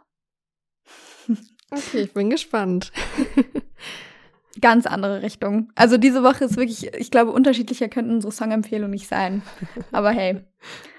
[1.74, 2.92] Okay, ich bin gespannt.
[4.60, 5.72] Ganz andere Richtung.
[5.76, 9.42] Also diese Woche ist wirklich, ich glaube, unterschiedlicher könnten unsere Songempfehlungen nicht sein.
[9.94, 10.42] Aber hey.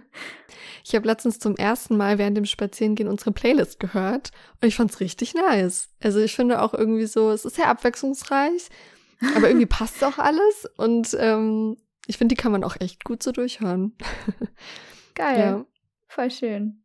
[0.85, 4.91] Ich habe letztens zum ersten Mal während dem Spazierengehen unsere Playlist gehört und ich fand
[4.91, 5.91] es richtig nice.
[6.03, 8.69] Also ich finde auch irgendwie so, es ist sehr abwechslungsreich,
[9.37, 13.23] aber irgendwie passt auch alles und ähm, ich finde, die kann man auch echt gut
[13.23, 13.95] so durchhören.
[15.21, 15.39] Geil.
[15.39, 15.65] Ja.
[16.09, 16.83] Voll schön.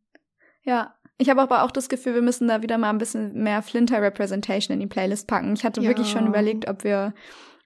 [0.62, 0.94] Ja.
[1.18, 4.74] Ich habe aber auch das Gefühl, wir müssen da wieder mal ein bisschen mehr Flinter-Representation
[4.74, 5.54] in die Playlist packen.
[5.54, 5.88] Ich hatte ja.
[5.88, 7.14] wirklich schon überlegt, ob wir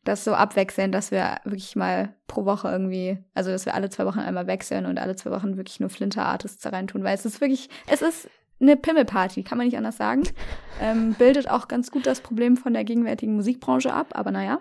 [0.04, 4.06] das so abwechseln, dass wir wirklich mal pro Woche irgendwie, also dass wir alle zwei
[4.06, 7.40] Wochen einmal wechseln und alle zwei Wochen wirklich nur Flinter-Artists da reintun, weil es ist
[7.40, 10.22] wirklich, es ist eine Pimmelparty, kann man nicht anders sagen.
[10.82, 14.60] Ähm, bildet auch ganz gut das Problem von der gegenwärtigen Musikbranche ab, aber naja.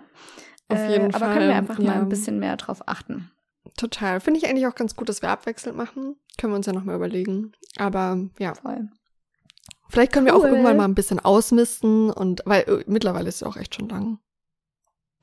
[0.68, 1.22] Auf äh, jeden äh, Fall.
[1.22, 1.92] Aber können wir einfach ja.
[1.92, 3.30] mal ein bisschen mehr drauf achten.
[3.76, 4.20] Total.
[4.20, 6.16] Finde ich eigentlich auch ganz gut, dass wir abwechselnd machen.
[6.38, 7.52] Können wir uns ja nochmal überlegen.
[7.76, 8.54] Aber ja.
[8.54, 8.88] Voll.
[9.88, 10.40] Vielleicht können wir cool.
[10.40, 13.88] auch irgendwann mal ein bisschen ausmisten und weil äh, mittlerweile ist es auch echt schon
[13.88, 14.18] lang.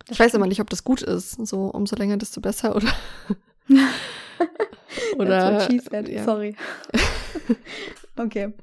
[0.05, 1.33] Das ich weiß aber nicht, ob das gut ist.
[1.47, 2.91] So umso länger, desto besser, oder?
[5.17, 6.23] oder ja.
[6.23, 6.55] Sorry.
[8.17, 8.53] Okay.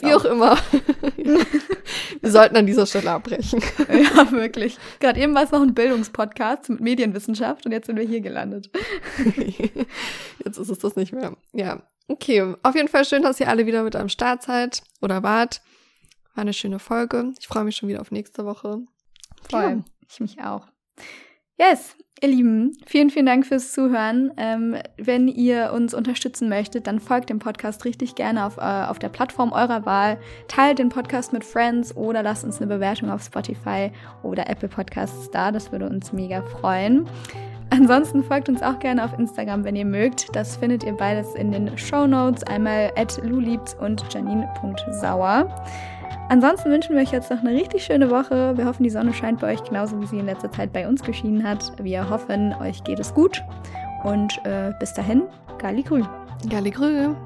[0.00, 0.56] Wie auch immer.
[2.20, 3.60] Wir sollten an dieser Stelle abbrechen.
[3.88, 4.78] Ja, wirklich.
[5.00, 8.70] Gerade eben war es noch ein Bildungspodcast mit Medienwissenschaft und jetzt sind wir hier gelandet.
[10.44, 11.36] Jetzt ist es das nicht mehr.
[11.52, 11.82] Ja.
[12.08, 12.54] Okay.
[12.62, 15.60] Auf jeden Fall schön, dass ihr alle wieder mit am Start seid oder wart.
[16.34, 17.32] War eine schöne Folge.
[17.38, 18.78] Ich freue mich schon wieder auf nächste Woche.
[19.48, 19.62] Voll.
[19.62, 19.84] Ja.
[20.08, 20.66] Ich mich auch.
[21.60, 24.30] Yes, Ihr Lieben, vielen, vielen Dank fürs Zuhören.
[24.38, 28.98] Ähm, wenn ihr uns unterstützen möchtet, dann folgt dem Podcast richtig gerne auf, äh, auf
[28.98, 30.16] der Plattform eurer Wahl.
[30.48, 33.92] Teilt den Podcast mit Friends oder lasst uns eine Bewertung auf Spotify
[34.22, 35.52] oder Apple Podcasts da.
[35.52, 37.06] Das würde uns mega freuen.
[37.68, 40.34] Ansonsten folgt uns auch gerne auf Instagram, wenn ihr mögt.
[40.34, 42.42] Das findet ihr beides in den Show Notes.
[42.44, 45.46] Einmal at luliebs und janine.sauer.
[46.30, 48.56] Ansonsten wünschen wir euch jetzt noch eine richtig schöne Woche.
[48.56, 51.02] Wir hoffen, die Sonne scheint bei euch genauso, wie sie in letzter Zeit bei uns
[51.02, 51.72] geschienen hat.
[51.82, 53.42] Wir hoffen, euch geht es gut.
[54.04, 55.24] Und äh, bis dahin,
[55.58, 56.04] Galli Grü.
[56.48, 57.16] Galli Grü.